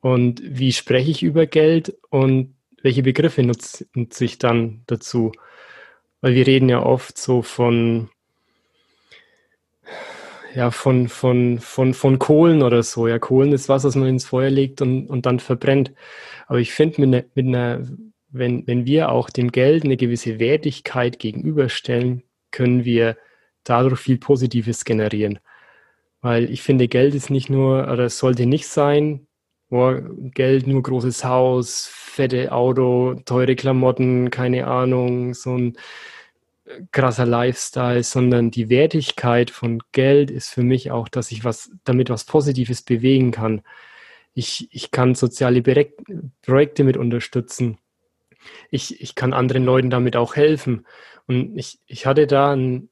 und 0.00 0.42
wie 0.44 0.72
spreche 0.72 1.08
ich 1.08 1.22
über 1.22 1.46
Geld 1.46 1.96
und 2.10 2.56
welche 2.82 3.04
Begriffe 3.04 3.44
nutze, 3.44 3.86
nutze 3.94 4.24
ich 4.24 4.38
dann 4.38 4.82
dazu. 4.88 5.30
Weil 6.20 6.34
wir 6.34 6.48
reden 6.48 6.68
ja 6.68 6.82
oft 6.82 7.16
so 7.16 7.42
von, 7.42 8.10
ja, 10.52 10.72
von, 10.72 11.06
von, 11.06 11.60
von, 11.60 11.94
von 11.94 12.18
Kohlen 12.18 12.64
oder 12.64 12.82
so. 12.82 13.06
Ja, 13.06 13.20
Kohlen 13.20 13.52
ist 13.52 13.68
was, 13.68 13.84
was 13.84 13.94
man 13.94 14.08
ins 14.08 14.24
Feuer 14.24 14.50
legt 14.50 14.82
und, 14.82 15.06
und 15.06 15.26
dann 15.26 15.38
verbrennt. 15.38 15.92
Aber 16.48 16.58
ich 16.58 16.72
finde, 16.72 17.02
mit, 17.02 17.10
ne, 17.10 17.24
mit 17.36 17.46
einer, 17.46 17.86
wenn, 18.30 18.66
wenn 18.66 18.84
wir 18.84 19.12
auch 19.12 19.30
dem 19.30 19.52
Geld 19.52 19.84
eine 19.84 19.96
gewisse 19.96 20.40
Wertigkeit 20.40 21.20
gegenüberstellen, 21.20 22.24
können 22.50 22.84
wir 22.84 23.16
dadurch 23.62 24.00
viel 24.00 24.18
Positives 24.18 24.84
generieren. 24.84 25.38
Weil 26.22 26.50
ich 26.50 26.62
finde, 26.62 26.88
Geld 26.88 27.14
ist 27.14 27.30
nicht 27.30 27.50
nur, 27.50 27.90
oder 27.90 28.08
sollte 28.10 28.46
nicht 28.46 28.66
sein, 28.68 29.26
oh, 29.70 29.94
Geld, 30.34 30.66
nur 30.66 30.82
großes 30.82 31.24
Haus, 31.24 31.86
fette 31.90 32.52
Auto, 32.52 33.14
teure 33.24 33.56
Klamotten, 33.56 34.30
keine 34.30 34.66
Ahnung, 34.66 35.34
so 35.34 35.56
ein 35.56 35.76
äh, 36.66 36.82
krasser 36.92 37.26
Lifestyle, 37.26 38.02
sondern 38.02 38.50
die 38.50 38.68
Wertigkeit 38.68 39.50
von 39.50 39.80
Geld 39.92 40.30
ist 40.30 40.50
für 40.50 40.62
mich 40.62 40.90
auch, 40.90 41.08
dass 41.08 41.30
ich 41.30 41.44
was 41.44 41.70
damit 41.84 42.10
was 42.10 42.24
Positives 42.24 42.82
bewegen 42.82 43.30
kann. 43.30 43.62
Ich, 44.34 44.68
ich 44.72 44.90
kann 44.90 45.14
soziale 45.14 45.62
Projekte 45.62 46.84
mit 46.84 46.96
unterstützen. 46.96 47.78
Ich, 48.70 49.00
ich 49.00 49.14
kann 49.14 49.32
anderen 49.32 49.64
Leuten 49.64 49.90
damit 49.90 50.16
auch 50.16 50.36
helfen. 50.36 50.86
Und 51.26 51.56
ich, 51.58 51.78
ich 51.86 52.06
hatte 52.06 52.26
da 52.26 52.52
ein 52.52 52.89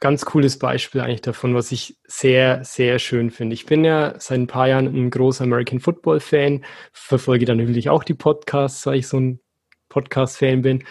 ganz 0.00 0.24
cooles 0.24 0.58
Beispiel 0.58 1.00
eigentlich 1.00 1.22
davon, 1.22 1.54
was 1.54 1.72
ich 1.72 1.98
sehr, 2.06 2.64
sehr 2.64 2.98
schön 2.98 3.30
finde. 3.30 3.54
Ich 3.54 3.66
bin 3.66 3.84
ja 3.84 4.14
seit 4.18 4.38
ein 4.38 4.46
paar 4.46 4.68
Jahren 4.68 4.86
ein 4.86 5.10
großer 5.10 5.44
American 5.44 5.80
Football 5.80 6.20
Fan, 6.20 6.64
verfolge 6.92 7.44
dann 7.44 7.58
natürlich 7.58 7.90
auch 7.90 8.04
die 8.04 8.14
Podcasts, 8.14 8.86
weil 8.86 8.98
ich 8.98 9.08
so 9.08 9.18
ein 9.18 9.40
Podcast-Fan 9.88 10.62
bin. 10.62 10.84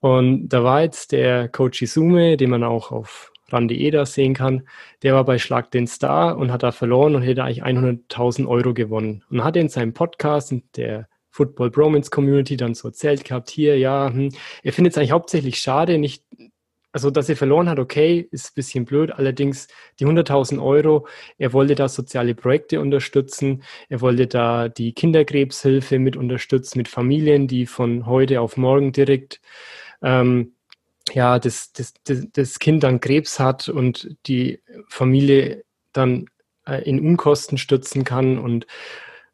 Und 0.00 0.48
da 0.48 0.62
war 0.62 0.82
jetzt 0.82 1.12
der 1.12 1.48
Coach 1.48 1.82
Isume, 1.82 2.36
den 2.36 2.50
man 2.50 2.64
auch 2.64 2.92
auf 2.92 3.32
ran.de 3.50 3.90
da 3.90 4.04
sehen 4.06 4.34
kann, 4.34 4.68
der 5.02 5.14
war 5.14 5.24
bei 5.24 5.38
Schlag 5.38 5.70
den 5.70 5.86
Star 5.86 6.36
und 6.36 6.52
hat 6.52 6.62
da 6.62 6.70
verloren 6.72 7.14
und 7.14 7.22
hätte 7.22 7.44
eigentlich 7.44 7.64
100.000 7.64 8.46
Euro 8.46 8.74
gewonnen. 8.74 9.24
Und 9.30 9.42
hat 9.42 9.56
in 9.56 9.68
seinem 9.68 9.94
Podcast 9.94 10.52
in 10.52 10.62
der 10.76 11.08
Football 11.30 11.70
Bromance 11.70 12.10
Community 12.10 12.56
dann 12.56 12.74
so 12.74 12.88
erzählt 12.88 13.24
gehabt, 13.24 13.50
hier, 13.50 13.78
ja, 13.78 14.10
hm, 14.12 14.30
er 14.62 14.72
findet 14.72 14.92
es 14.92 14.98
eigentlich 14.98 15.12
hauptsächlich 15.12 15.58
schade, 15.58 15.98
nicht 15.98 16.24
also 16.92 17.10
dass 17.10 17.28
er 17.28 17.36
verloren 17.36 17.68
hat, 17.68 17.78
okay, 17.78 18.26
ist 18.30 18.50
ein 18.50 18.54
bisschen 18.54 18.84
blöd. 18.84 19.12
Allerdings 19.12 19.68
die 20.00 20.06
100.000 20.06 20.62
Euro, 20.62 21.06
er 21.36 21.52
wollte 21.52 21.74
da 21.74 21.88
soziale 21.88 22.34
Projekte 22.34 22.80
unterstützen, 22.80 23.62
er 23.88 24.00
wollte 24.00 24.26
da 24.26 24.68
die 24.68 24.92
Kinderkrebshilfe 24.92 25.98
mit 25.98 26.16
unterstützen, 26.16 26.78
mit 26.78 26.88
Familien, 26.88 27.46
die 27.46 27.66
von 27.66 28.06
heute 28.06 28.40
auf 28.40 28.56
morgen 28.56 28.92
direkt 28.92 29.40
ähm, 30.02 30.54
ja, 31.14 31.38
das, 31.38 31.72
das, 31.72 31.94
das, 32.04 32.26
das 32.32 32.58
Kind 32.58 32.82
dann 32.82 33.00
Krebs 33.00 33.40
hat 33.40 33.68
und 33.68 34.16
die 34.26 34.60
Familie 34.88 35.64
dann 35.92 36.26
äh, 36.66 36.82
in 36.82 37.00
Unkosten 37.00 37.58
stützen 37.58 38.04
kann 38.04 38.38
und 38.38 38.66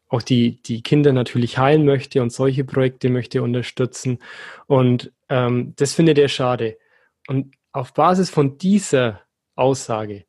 auch 0.07 0.21
die, 0.21 0.61
die 0.61 0.81
Kinder 0.83 1.13
natürlich 1.13 1.57
heilen 1.57 1.85
möchte 1.85 2.21
und 2.21 2.31
solche 2.31 2.63
Projekte 2.63 3.09
möchte 3.09 3.41
unterstützen. 3.41 4.19
Und 4.67 5.11
ähm, 5.29 5.73
das 5.75 5.93
findet 5.93 6.17
er 6.17 6.29
schade. 6.29 6.77
Und 7.27 7.55
auf 7.71 7.93
Basis 7.93 8.29
von 8.29 8.57
dieser 8.57 9.21
Aussage 9.55 10.25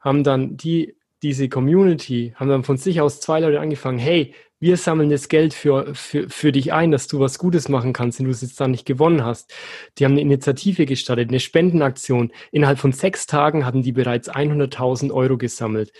haben 0.00 0.24
dann 0.24 0.56
die, 0.56 0.96
diese 1.22 1.48
Community, 1.48 2.32
haben 2.36 2.48
dann 2.48 2.64
von 2.64 2.76
sich 2.76 3.00
aus 3.00 3.20
zwei 3.20 3.40
Leute 3.40 3.60
angefangen, 3.60 3.98
hey, 3.98 4.34
wir 4.58 4.76
sammeln 4.76 5.08
das 5.08 5.28
Geld 5.28 5.54
für, 5.54 5.94
für, 5.94 6.28
für 6.28 6.52
dich 6.52 6.72
ein, 6.72 6.90
dass 6.90 7.08
du 7.08 7.18
was 7.18 7.38
Gutes 7.38 7.70
machen 7.70 7.94
kannst, 7.94 8.18
wenn 8.18 8.26
du 8.26 8.30
es 8.30 8.42
jetzt 8.42 8.60
da 8.60 8.68
nicht 8.68 8.84
gewonnen 8.84 9.24
hast. 9.24 9.52
Die 9.96 10.04
haben 10.04 10.12
eine 10.12 10.20
Initiative 10.20 10.84
gestartet, 10.84 11.30
eine 11.30 11.40
Spendenaktion. 11.40 12.30
Innerhalb 12.52 12.78
von 12.78 12.92
sechs 12.92 13.26
Tagen 13.26 13.64
hatten 13.64 13.82
die 13.82 13.92
bereits 13.92 14.30
100.000 14.30 15.12
Euro 15.12 15.38
gesammelt. 15.38 15.92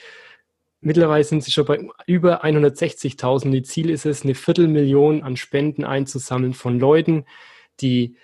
Mittlerweile 0.83 1.25
sind 1.25 1.43
sie 1.43 1.51
schon 1.51 1.65
bei 1.65 1.81
über 2.07 2.45
160.000. 2.45 3.51
Die 3.51 3.63
Ziel 3.63 3.89
ist 3.89 4.05
es, 4.05 4.25
eine 4.25 4.35
Viertelmillion 4.35 5.23
an 5.23 5.37
Spenden 5.37 5.85
einzusammeln 5.85 6.53
von 6.53 6.79
Leuten, 6.79 7.25
die, 7.81 8.17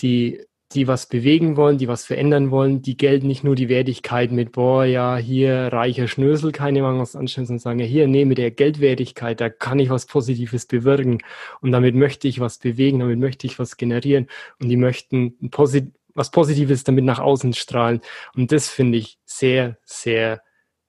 die 0.00 0.42
die 0.74 0.88
was 0.88 1.06
bewegen 1.06 1.56
wollen, 1.56 1.78
die 1.78 1.88
was 1.88 2.04
verändern 2.04 2.50
wollen, 2.50 2.82
die 2.82 2.96
gelten 2.96 3.26
nicht 3.28 3.44
nur 3.44 3.54
die 3.54 3.68
Wertigkeit 3.68 4.32
mit, 4.32 4.52
boah, 4.52 4.84
ja, 4.84 5.16
hier 5.16 5.68
reicher 5.72 6.08
Schnösel, 6.08 6.52
keine 6.52 6.84
Ahnung, 6.84 7.00
was 7.00 7.16
anstellen, 7.16 7.46
sondern 7.46 7.60
sagen, 7.60 7.78
ja, 7.80 7.86
hier, 7.86 8.08
nee, 8.08 8.24
mit 8.24 8.38
der 8.38 8.50
Geldwertigkeit, 8.50 9.40
da 9.40 9.48
kann 9.48 9.78
ich 9.78 9.90
was 9.90 10.06
Positives 10.06 10.66
bewirken 10.66 11.22
und 11.60 11.72
damit 11.72 11.94
möchte 11.94 12.28
ich 12.28 12.40
was 12.40 12.58
bewegen, 12.58 12.98
damit 13.00 13.18
möchte 13.18 13.46
ich 13.46 13.58
was 13.58 13.76
generieren 13.76 14.26
und 14.60 14.68
die 14.68 14.76
möchten 14.76 15.50
Posit 15.50 15.92
was 16.16 16.30
Positives 16.30 16.84
damit 16.84 17.04
nach 17.04 17.18
außen 17.18 17.54
strahlen 17.54 18.00
und 18.36 18.52
das 18.52 18.68
finde 18.68 18.98
ich 18.98 19.18
sehr, 19.24 19.78
sehr 19.84 20.42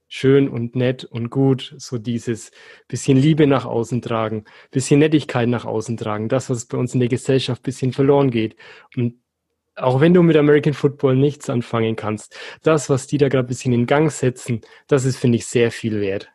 schön 0.08 0.48
und 0.50 0.76
nett 0.76 1.04
und 1.04 1.30
gut, 1.30 1.76
so 1.78 1.98
dieses 1.98 2.52
bisschen 2.88 3.18
Liebe 3.18 3.48
nach 3.48 3.66
außen 3.66 4.02
tragen, 4.02 4.46
bisschen 4.72 5.00
Nettigkeit 5.00 5.50
nach 5.50 5.66
außen 5.66 5.98
tragen, 5.98 6.30
das, 6.30 6.50
was 6.50 6.66
bei 6.66 6.78
uns 6.78 6.94
in 6.94 7.00
der 7.00 7.10
Gesellschaft 7.10 7.64
bisschen 7.64 7.92
verloren 7.92 8.30
geht 8.32 8.56
und 8.96 9.16
auch 9.76 10.02
wenn 10.02 10.14
du 10.14 10.24
mit 10.24 10.38
American 10.38 10.74
Football 10.74 11.16
nichts 11.16 11.50
anfangen 11.50 11.96
kannst, 11.96 12.36
das, 12.64 12.90
was 12.90 13.08
die 13.08 13.18
da 13.18 13.30
gerade 13.30 13.46
ein 13.46 13.50
bisschen 13.50 13.74
in 13.74 13.86
Gang 13.86 14.12
setzen, 14.12 14.62
das 14.88 15.06
ist, 15.06 15.18
finde 15.18 15.38
ich, 15.38 15.46
sehr 15.46 15.72
viel 15.72 16.02
wert. 16.02 16.30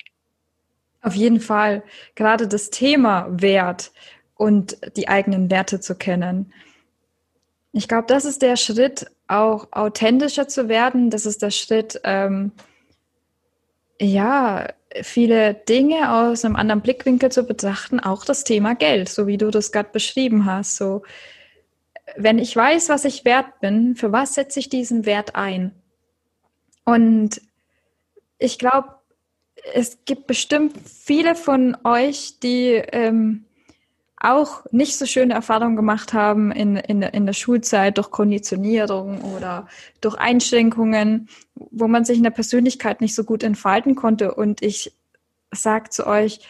Auf 1.03 1.15
jeden 1.15 1.41
Fall. 1.41 1.83
Gerade 2.15 2.47
das 2.47 2.71
Thema 2.71 3.27
Wert 3.31 3.93
und 4.35 4.77
die 4.97 5.09
eigenen 5.09 5.51
Werte 5.51 5.81
zu 5.81 5.95
kennen. 5.95 6.53
Ich 7.73 7.89
glaube, 7.89 8.07
das 8.07 8.25
ist 8.25 8.43
der 8.43 8.57
Schritt, 8.57 9.07
auch 9.29 9.69
authentischer 9.71 10.49
zu 10.49 10.69
werden. 10.69 11.09
Das 11.09 11.25
ist 11.25 11.41
der 11.41 11.51
Schritt, 11.51 12.01
ähm, 12.05 12.53
ja, 14.01 14.69
viele 15.03 15.55
Dinge 15.55 16.13
aus 16.13 16.45
einem 16.45 16.57
anderen 16.57 16.81
Blickwinkel 16.81 17.31
zu 17.31 17.45
betrachten. 17.45 18.01
Auch 18.01 18.25
das 18.25 18.45
Thema 18.45 18.75
Geld, 18.75 19.09
so 19.09 19.27
wie 19.27 19.37
du 19.37 19.51
das 19.51 19.73
gerade 19.73 19.91
beschrieben 19.93 20.47
hast. 20.47 20.77
So, 20.77 21.03
wenn 22.17 22.39
ich 22.39 22.55
weiß, 22.55 22.89
was 22.89 23.05
ich 23.05 23.25
wert 23.25 23.61
bin, 23.61 23.97
für 23.97 24.13
was 24.13 24.35
setze 24.35 24.61
ich 24.61 24.69
diesen 24.69 25.07
Wert 25.07 25.35
ein? 25.37 25.73
Und 26.85 27.41
ich 28.39 28.59
glaube, 28.59 28.97
es 29.75 30.05
gibt 30.05 30.27
bestimmt 30.27 30.77
viele 30.87 31.35
von 31.35 31.77
euch, 31.85 32.41
die 32.41 32.83
ähm, 32.93 33.45
auch 34.21 34.65
nicht 34.71 34.97
so 34.97 35.07
schöne 35.07 35.35
Erfahrungen 35.35 35.77
gemacht 35.77 36.13
haben 36.13 36.53
in, 36.53 36.77
in, 36.77 37.03
in 37.03 37.27
der 37.27 37.33
Schulzeit 37.33 37.97
durch 37.97 38.11
Konditionierung 38.11 39.23
oder 39.23 39.67
durch 40.01 40.17
Einschränkungen, 40.17 41.29
wo 41.55 41.89
man 41.89 42.05
sich 42.05 42.19
in 42.19 42.25
der 42.25 42.31
Persönlichkeit 42.31 43.01
nicht 43.01 43.15
so 43.15 43.25
gut 43.25 43.43
entfalten 43.43 43.95
konnte. 43.95 44.35
Und 44.35 44.63
ich 44.63 44.93
sage 45.53 45.89
zu 45.89 46.07
euch, 46.07 46.41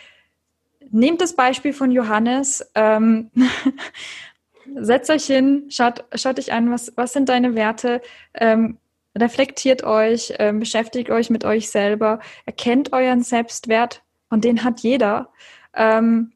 nehmt 0.91 1.21
das 1.21 1.37
Beispiel 1.37 1.73
von 1.73 1.93
Johannes. 1.93 2.69
Ähm, 2.75 3.31
setzt 4.77 5.11
euch 5.11 5.25
hin, 5.25 5.67
schaut, 5.69 6.05
schaut 6.15 6.39
euch 6.39 6.53
an, 6.53 6.71
was, 6.71 6.93
was 6.97 7.13
sind 7.13 7.29
deine 7.29 7.55
Werte, 7.55 8.01
ähm, 8.35 8.79
reflektiert 9.17 9.83
euch, 9.85 10.35
ähm, 10.39 10.61
beschäftigt 10.61 11.11
euch 11.11 11.31
mit 11.31 11.45
euch 11.45 11.71
selber, 11.71 12.21
erkennt 12.47 12.93
euren 12.93 13.23
Selbstwert 13.23 14.03
und 14.29 14.45
den 14.45 14.65
hat 14.65 14.81
jeder. 14.81 15.31
Ähm, 15.75 16.33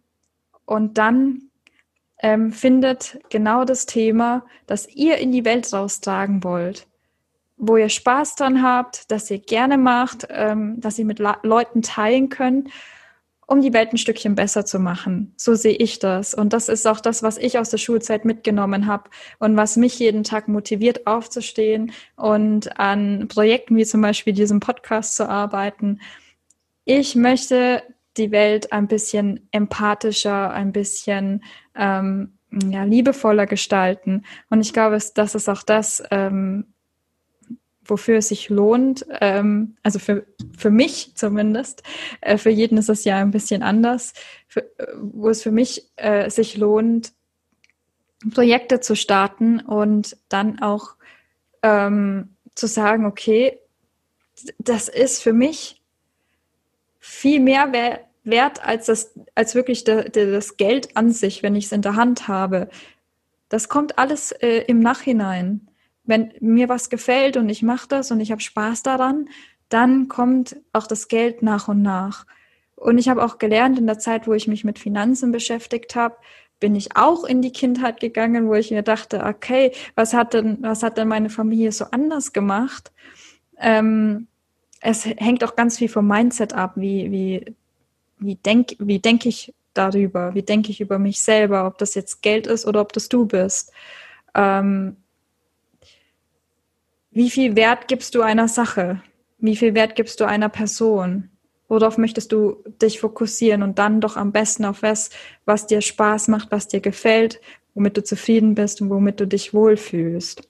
und 0.66 0.98
dann 0.98 1.50
ähm, 2.20 2.52
findet 2.52 3.18
genau 3.30 3.64
das 3.64 3.86
Thema, 3.86 4.44
das 4.66 4.88
ihr 4.88 5.18
in 5.18 5.30
die 5.30 5.44
Welt 5.44 5.72
raustragen 5.72 6.42
wollt, 6.42 6.86
wo 7.56 7.76
ihr 7.76 7.88
Spaß 7.88 8.34
dran 8.36 8.62
habt, 8.62 9.10
das 9.10 9.30
ihr 9.30 9.38
gerne 9.38 9.78
macht, 9.78 10.26
ähm, 10.30 10.80
dass 10.80 10.98
ihr 10.98 11.04
mit 11.04 11.18
La 11.18 11.38
Leuten 11.42 11.82
teilen 11.82 12.28
könnt 12.28 12.70
um 13.46 13.60
die 13.60 13.72
Welt 13.72 13.92
ein 13.92 13.98
Stückchen 13.98 14.34
besser 14.34 14.64
zu 14.64 14.78
machen. 14.78 15.32
So 15.36 15.54
sehe 15.54 15.74
ich 15.74 15.98
das. 15.98 16.34
Und 16.34 16.52
das 16.52 16.68
ist 16.68 16.86
auch 16.86 17.00
das, 17.00 17.22
was 17.22 17.38
ich 17.38 17.58
aus 17.58 17.70
der 17.70 17.78
Schulzeit 17.78 18.24
mitgenommen 18.24 18.86
habe 18.86 19.10
und 19.38 19.56
was 19.56 19.76
mich 19.76 19.98
jeden 19.98 20.24
Tag 20.24 20.48
motiviert, 20.48 21.06
aufzustehen 21.06 21.92
und 22.16 22.78
an 22.78 23.28
Projekten 23.28 23.76
wie 23.76 23.84
zum 23.84 24.00
Beispiel 24.00 24.32
diesem 24.32 24.60
Podcast 24.60 25.16
zu 25.16 25.28
arbeiten. 25.28 26.00
Ich 26.84 27.14
möchte 27.14 27.82
die 28.16 28.30
Welt 28.30 28.72
ein 28.72 28.86
bisschen 28.86 29.48
empathischer, 29.50 30.50
ein 30.52 30.72
bisschen 30.72 31.42
ähm, 31.74 32.38
ja, 32.50 32.84
liebevoller 32.84 33.46
gestalten. 33.46 34.24
Und 34.50 34.60
ich 34.60 34.72
glaube, 34.72 34.98
das 35.14 35.34
ist 35.34 35.48
auch 35.48 35.62
das, 35.62 36.02
ähm, 36.10 36.73
wofür 37.84 38.18
es 38.18 38.28
sich 38.28 38.48
lohnt, 38.48 39.06
ähm, 39.20 39.76
also 39.82 39.98
für, 39.98 40.26
für 40.56 40.70
mich 40.70 41.12
zumindest, 41.14 41.82
äh, 42.20 42.38
für 42.38 42.50
jeden 42.50 42.78
ist 42.78 42.88
es 42.88 43.04
ja 43.04 43.18
ein 43.18 43.30
bisschen 43.30 43.62
anders, 43.62 44.14
für, 44.46 44.62
äh, 44.78 44.86
wo 44.96 45.28
es 45.28 45.42
für 45.42 45.50
mich 45.50 45.90
äh, 45.96 46.30
sich 46.30 46.56
lohnt, 46.56 47.12
Projekte 48.32 48.80
zu 48.80 48.96
starten 48.96 49.60
und 49.60 50.16
dann 50.28 50.60
auch 50.60 50.96
ähm, 51.62 52.36
zu 52.54 52.66
sagen, 52.66 53.04
okay, 53.04 53.58
das 54.58 54.88
ist 54.88 55.22
für 55.22 55.32
mich 55.32 55.82
viel 57.00 57.40
mehr 57.40 57.72
wert 58.24 58.64
als, 58.64 58.86
das, 58.86 59.12
als 59.34 59.54
wirklich 59.54 59.84
de, 59.84 60.08
de, 60.10 60.32
das 60.32 60.56
Geld 60.56 60.96
an 60.96 61.12
sich, 61.12 61.42
wenn 61.42 61.54
ich 61.54 61.66
es 61.66 61.72
in 61.72 61.82
der 61.82 61.96
Hand 61.96 62.28
habe. 62.28 62.68
Das 63.48 63.68
kommt 63.68 63.98
alles 63.98 64.32
äh, 64.32 64.64
im 64.66 64.80
Nachhinein. 64.80 65.68
Wenn 66.04 66.32
mir 66.40 66.68
was 66.68 66.90
gefällt 66.90 67.36
und 67.36 67.48
ich 67.48 67.62
mache 67.62 67.88
das 67.88 68.10
und 68.10 68.20
ich 68.20 68.30
habe 68.30 68.40
Spaß 68.40 68.82
daran, 68.82 69.28
dann 69.68 70.08
kommt 70.08 70.56
auch 70.72 70.86
das 70.86 71.08
Geld 71.08 71.42
nach 71.42 71.68
und 71.68 71.82
nach. 71.82 72.26
Und 72.76 72.98
ich 72.98 73.08
habe 73.08 73.24
auch 73.24 73.38
gelernt 73.38 73.78
in 73.78 73.86
der 73.86 73.98
Zeit, 73.98 74.26
wo 74.26 74.34
ich 74.34 74.46
mich 74.46 74.64
mit 74.64 74.78
Finanzen 74.78 75.32
beschäftigt 75.32 75.96
habe, 75.96 76.16
bin 76.60 76.76
ich 76.76 76.96
auch 76.96 77.24
in 77.24 77.42
die 77.42 77.52
Kindheit 77.52 78.00
gegangen, 78.00 78.48
wo 78.48 78.54
ich 78.54 78.70
mir 78.70 78.82
dachte, 78.82 79.24
okay, 79.24 79.72
was 79.94 80.14
hat 80.14 80.34
denn, 80.34 80.58
was 80.60 80.82
hat 80.82 80.98
denn 80.98 81.08
meine 81.08 81.30
Familie 81.30 81.72
so 81.72 81.86
anders 81.90 82.32
gemacht? 82.32 82.92
Ähm, 83.58 84.28
es 84.80 85.04
hängt 85.04 85.42
auch 85.44 85.56
ganz 85.56 85.78
viel 85.78 85.88
vom 85.88 86.06
Mindset 86.06 86.52
ab, 86.52 86.72
wie, 86.76 87.10
wie, 87.10 87.54
wie 88.18 88.36
denke 88.36 88.76
wie 88.78 88.98
denk 88.98 89.26
ich 89.26 89.54
darüber, 89.72 90.34
wie 90.34 90.42
denke 90.42 90.70
ich 90.70 90.80
über 90.80 90.98
mich 90.98 91.20
selber, 91.20 91.66
ob 91.66 91.78
das 91.78 91.94
jetzt 91.94 92.22
Geld 92.22 92.46
ist 92.46 92.66
oder 92.66 92.80
ob 92.80 92.92
das 92.92 93.08
du 93.08 93.26
bist. 93.26 93.72
Ähm, 94.34 94.96
wie 97.14 97.30
viel 97.30 97.54
Wert 97.54 97.86
gibst 97.86 98.14
du 98.14 98.22
einer 98.22 98.48
Sache? 98.48 99.00
Wie 99.38 99.56
viel 99.56 99.74
Wert 99.74 99.94
gibst 99.94 100.20
du 100.20 100.24
einer 100.24 100.48
Person? 100.48 101.30
Worauf 101.68 101.96
möchtest 101.96 102.32
du 102.32 102.62
dich 102.82 103.00
fokussieren 103.00 103.62
und 103.62 103.78
dann 103.78 104.00
doch 104.00 104.16
am 104.16 104.32
besten 104.32 104.64
auf 104.64 104.82
was, 104.82 105.10
was 105.44 105.66
dir 105.66 105.80
Spaß 105.80 106.28
macht, 106.28 106.50
was 106.50 106.68
dir 106.68 106.80
gefällt, 106.80 107.40
womit 107.72 107.96
du 107.96 108.02
zufrieden 108.02 108.54
bist 108.54 108.82
und 108.82 108.90
womit 108.90 109.20
du 109.20 109.26
dich 109.26 109.54
wohlfühlst. 109.54 110.48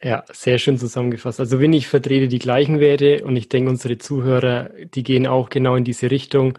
Ja, 0.00 0.24
sehr 0.32 0.58
schön 0.58 0.78
zusammengefasst. 0.78 1.40
Also 1.40 1.58
wenn 1.58 1.72
ich 1.72 1.88
vertrete 1.88 2.28
die 2.28 2.38
gleichen 2.38 2.78
Werte 2.78 3.24
und 3.24 3.34
ich 3.34 3.48
denke, 3.48 3.70
unsere 3.70 3.98
Zuhörer, 3.98 4.70
die 4.94 5.02
gehen 5.02 5.26
auch 5.26 5.48
genau 5.48 5.74
in 5.74 5.84
diese 5.84 6.12
Richtung. 6.12 6.58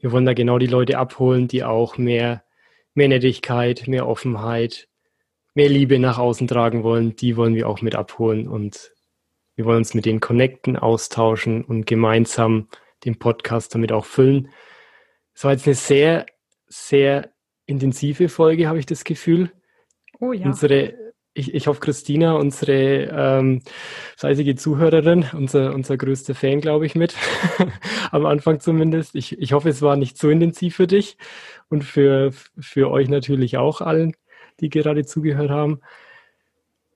Wir 0.00 0.12
wollen 0.12 0.26
da 0.26 0.34
genau 0.34 0.58
die 0.58 0.66
Leute 0.66 0.98
abholen, 0.98 1.48
die 1.48 1.64
auch 1.64 1.96
mehr, 1.96 2.44
mehr 2.92 3.08
Nettigkeit, 3.08 3.86
mehr 3.86 4.06
Offenheit, 4.06 4.88
mehr 5.54 5.68
Liebe 5.68 5.98
nach 5.98 6.18
außen 6.18 6.48
tragen 6.48 6.82
wollen. 6.82 7.16
Die 7.16 7.36
wollen 7.36 7.54
wir 7.54 7.68
auch 7.68 7.80
mit 7.80 7.94
abholen 7.94 8.48
und 8.48 8.92
wir 9.56 9.64
wollen 9.64 9.78
uns 9.78 9.94
mit 9.94 10.04
denen 10.04 10.20
connecten, 10.20 10.76
austauschen 10.76 11.64
und 11.64 11.86
gemeinsam 11.86 12.68
den 13.04 13.18
Podcast 13.18 13.74
damit 13.74 13.92
auch 13.92 14.04
füllen. 14.04 14.48
Es 15.32 15.44
war 15.44 15.52
jetzt 15.52 15.66
eine 15.66 15.74
sehr, 15.74 16.26
sehr 16.66 17.30
intensive 17.66 18.28
Folge, 18.28 18.68
habe 18.68 18.78
ich 18.78 18.86
das 18.86 19.04
Gefühl. 19.04 19.52
Oh 20.20 20.32
ja. 20.32 20.46
Unsere, 20.46 20.94
ich, 21.34 21.54
ich 21.54 21.66
hoffe, 21.66 21.80
Christina, 21.80 22.34
unsere 22.34 23.10
ähm, 23.12 23.62
fleißige 24.16 24.56
Zuhörerin, 24.56 25.26
unser, 25.34 25.74
unser 25.74 25.96
größter 25.96 26.34
Fan, 26.34 26.60
glaube 26.60 26.86
ich, 26.86 26.94
mit. 26.94 27.14
Am 28.10 28.26
Anfang 28.26 28.60
zumindest. 28.60 29.14
Ich, 29.14 29.38
ich 29.38 29.52
hoffe, 29.52 29.68
es 29.68 29.82
war 29.82 29.96
nicht 29.96 30.18
so 30.18 30.30
intensiv 30.30 30.76
für 30.76 30.86
dich 30.86 31.16
und 31.68 31.84
für, 31.84 32.32
für 32.58 32.90
euch 32.90 33.08
natürlich 33.08 33.56
auch 33.56 33.80
allen, 33.80 34.14
die 34.60 34.70
gerade 34.70 35.04
zugehört 35.04 35.50
haben. 35.50 35.80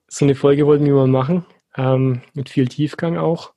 So 0.08 0.24
eine 0.24 0.34
Folge 0.34 0.66
wollten 0.66 0.86
wir 0.86 0.94
mal 0.94 1.06
machen 1.06 1.44
ähm, 1.76 2.22
mit 2.34 2.48
viel 2.48 2.68
Tiefgang 2.68 3.16
auch. 3.16 3.52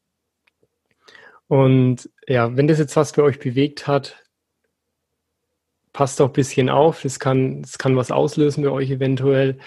Und 1.48 2.10
ja, 2.28 2.56
wenn 2.56 2.68
das 2.68 2.80
jetzt 2.80 2.96
was 2.96 3.12
für 3.12 3.24
euch 3.24 3.40
bewegt 3.40 3.88
hat, 3.88 4.24
passt 5.94 6.22
auch 6.22 6.28
ein 6.28 6.34
bisschen 6.34 6.70
auf. 6.70 7.02
Das 7.02 7.20
kann, 7.20 7.66
kann 7.78 7.98
was 7.98 8.12
auslösen 8.12 8.64
bei 8.64 8.70
euch 8.70 8.90
eventuell. 8.90 9.58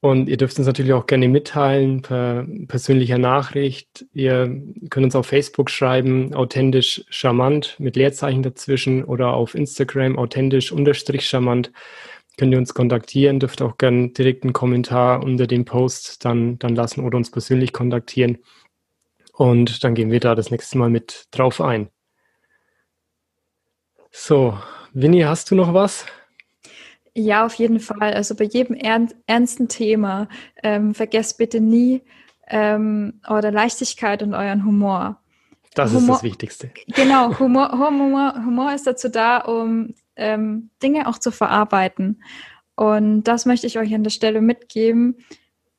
Und 0.00 0.28
ihr 0.28 0.36
dürft 0.36 0.58
uns 0.58 0.66
natürlich 0.66 0.94
auch 0.94 1.06
gerne 1.06 1.28
mitteilen 1.28 2.02
per 2.02 2.44
persönlicher 2.66 3.18
Nachricht. 3.18 4.04
Ihr 4.12 4.46
könnt 4.90 5.04
uns 5.04 5.14
auf 5.14 5.26
Facebook 5.26 5.70
schreiben, 5.70 6.34
authentisch 6.34 7.04
charmant 7.08 7.76
mit 7.78 7.94
Leerzeichen 7.94 8.42
dazwischen 8.42 9.04
oder 9.04 9.34
auf 9.34 9.54
Instagram 9.54 10.18
authentisch 10.18 10.72
unterstrich 10.72 11.28
charmant 11.28 11.70
könnt 12.36 12.52
ihr 12.52 12.58
uns 12.58 12.74
kontaktieren, 12.74 13.40
dürft 13.40 13.62
auch 13.62 13.78
gerne 13.78 14.10
direkt 14.10 14.44
einen 14.44 14.52
Kommentar 14.52 15.22
unter 15.22 15.46
dem 15.46 15.64
Post 15.64 16.24
dann, 16.24 16.58
dann 16.58 16.74
lassen 16.74 17.04
oder 17.04 17.16
uns 17.16 17.30
persönlich 17.30 17.72
kontaktieren. 17.72 18.38
Und 19.32 19.82
dann 19.84 19.94
gehen 19.94 20.10
wir 20.10 20.20
da 20.20 20.34
das 20.34 20.50
nächste 20.50 20.78
Mal 20.78 20.90
mit 20.90 21.26
drauf 21.30 21.60
ein. 21.60 21.88
So, 24.10 24.58
Winnie, 24.92 25.24
hast 25.24 25.50
du 25.50 25.54
noch 25.54 25.72
was? 25.72 26.04
Ja, 27.14 27.44
auf 27.44 27.54
jeden 27.54 27.80
Fall. 27.80 28.14
Also 28.14 28.34
bei 28.34 28.44
jedem 28.44 28.76
ernsten 29.26 29.68
Thema 29.68 30.28
ähm, 30.62 30.94
vergesst 30.94 31.38
bitte 31.38 31.60
nie 31.60 32.02
ähm, 32.48 33.20
eure 33.26 33.50
Leichtigkeit 33.50 34.22
und 34.22 34.34
euren 34.34 34.64
Humor. 34.64 35.18
Das 35.74 35.90
Humor, 35.90 36.00
ist 36.00 36.08
das 36.08 36.22
Wichtigste. 36.22 36.70
Genau, 36.88 37.38
Humor, 37.38 37.72
Humor, 37.72 38.34
Humor 38.44 38.74
ist 38.74 38.86
dazu 38.86 39.08
da, 39.08 39.38
um 39.38 39.94
ähm, 40.16 40.70
Dinge 40.82 41.08
auch 41.08 41.18
zu 41.18 41.30
verarbeiten. 41.30 42.22
Und 42.74 43.24
das 43.24 43.46
möchte 43.46 43.66
ich 43.66 43.78
euch 43.78 43.94
an 43.94 44.02
der 44.02 44.10
Stelle 44.10 44.40
mitgeben. 44.40 45.16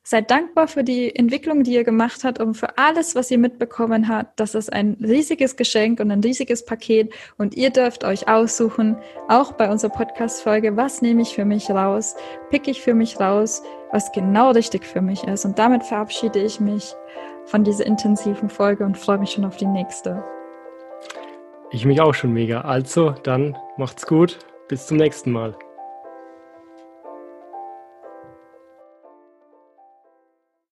Seid 0.06 0.30
dankbar 0.30 0.68
für 0.68 0.84
die 0.84 1.16
Entwicklung, 1.16 1.62
die 1.62 1.72
ihr 1.72 1.84
gemacht 1.84 2.24
habt 2.24 2.38
und 2.38 2.54
für 2.54 2.76
alles, 2.76 3.14
was 3.14 3.30
ihr 3.30 3.38
mitbekommen 3.38 4.06
habt. 4.06 4.38
Das 4.38 4.54
ist 4.54 4.70
ein 4.70 4.98
riesiges 5.00 5.56
Geschenk 5.56 5.98
und 5.98 6.10
ein 6.10 6.20
riesiges 6.20 6.64
Paket. 6.66 7.14
Und 7.38 7.54
ihr 7.54 7.70
dürft 7.70 8.04
euch 8.04 8.28
aussuchen, 8.28 8.98
auch 9.28 9.52
bei 9.52 9.70
unserer 9.70 9.92
Podcast-Folge, 9.92 10.76
was 10.76 11.00
nehme 11.00 11.22
ich 11.22 11.34
für 11.34 11.46
mich 11.46 11.70
raus, 11.70 12.16
pick 12.50 12.68
ich 12.68 12.82
für 12.82 12.92
mich 12.92 13.18
raus, 13.18 13.62
was 13.92 14.12
genau 14.12 14.50
richtig 14.50 14.84
für 14.84 15.00
mich 15.00 15.24
ist. 15.24 15.46
Und 15.46 15.58
damit 15.58 15.82
verabschiede 15.82 16.42
ich 16.42 16.60
mich 16.60 16.94
von 17.46 17.64
dieser 17.64 17.86
intensiven 17.86 18.50
Folge 18.50 18.84
und 18.84 18.98
freue 18.98 19.18
mich 19.18 19.30
schon 19.30 19.46
auf 19.46 19.56
die 19.56 19.66
nächste. 19.66 20.22
Ich 21.74 21.84
mich 21.84 22.00
auch 22.00 22.14
schon 22.14 22.32
mega. 22.32 22.60
Also, 22.60 23.10
dann 23.24 23.56
macht's 23.78 24.06
gut. 24.06 24.38
Bis 24.68 24.86
zum 24.86 24.96
nächsten 24.96 25.32
Mal. 25.32 25.56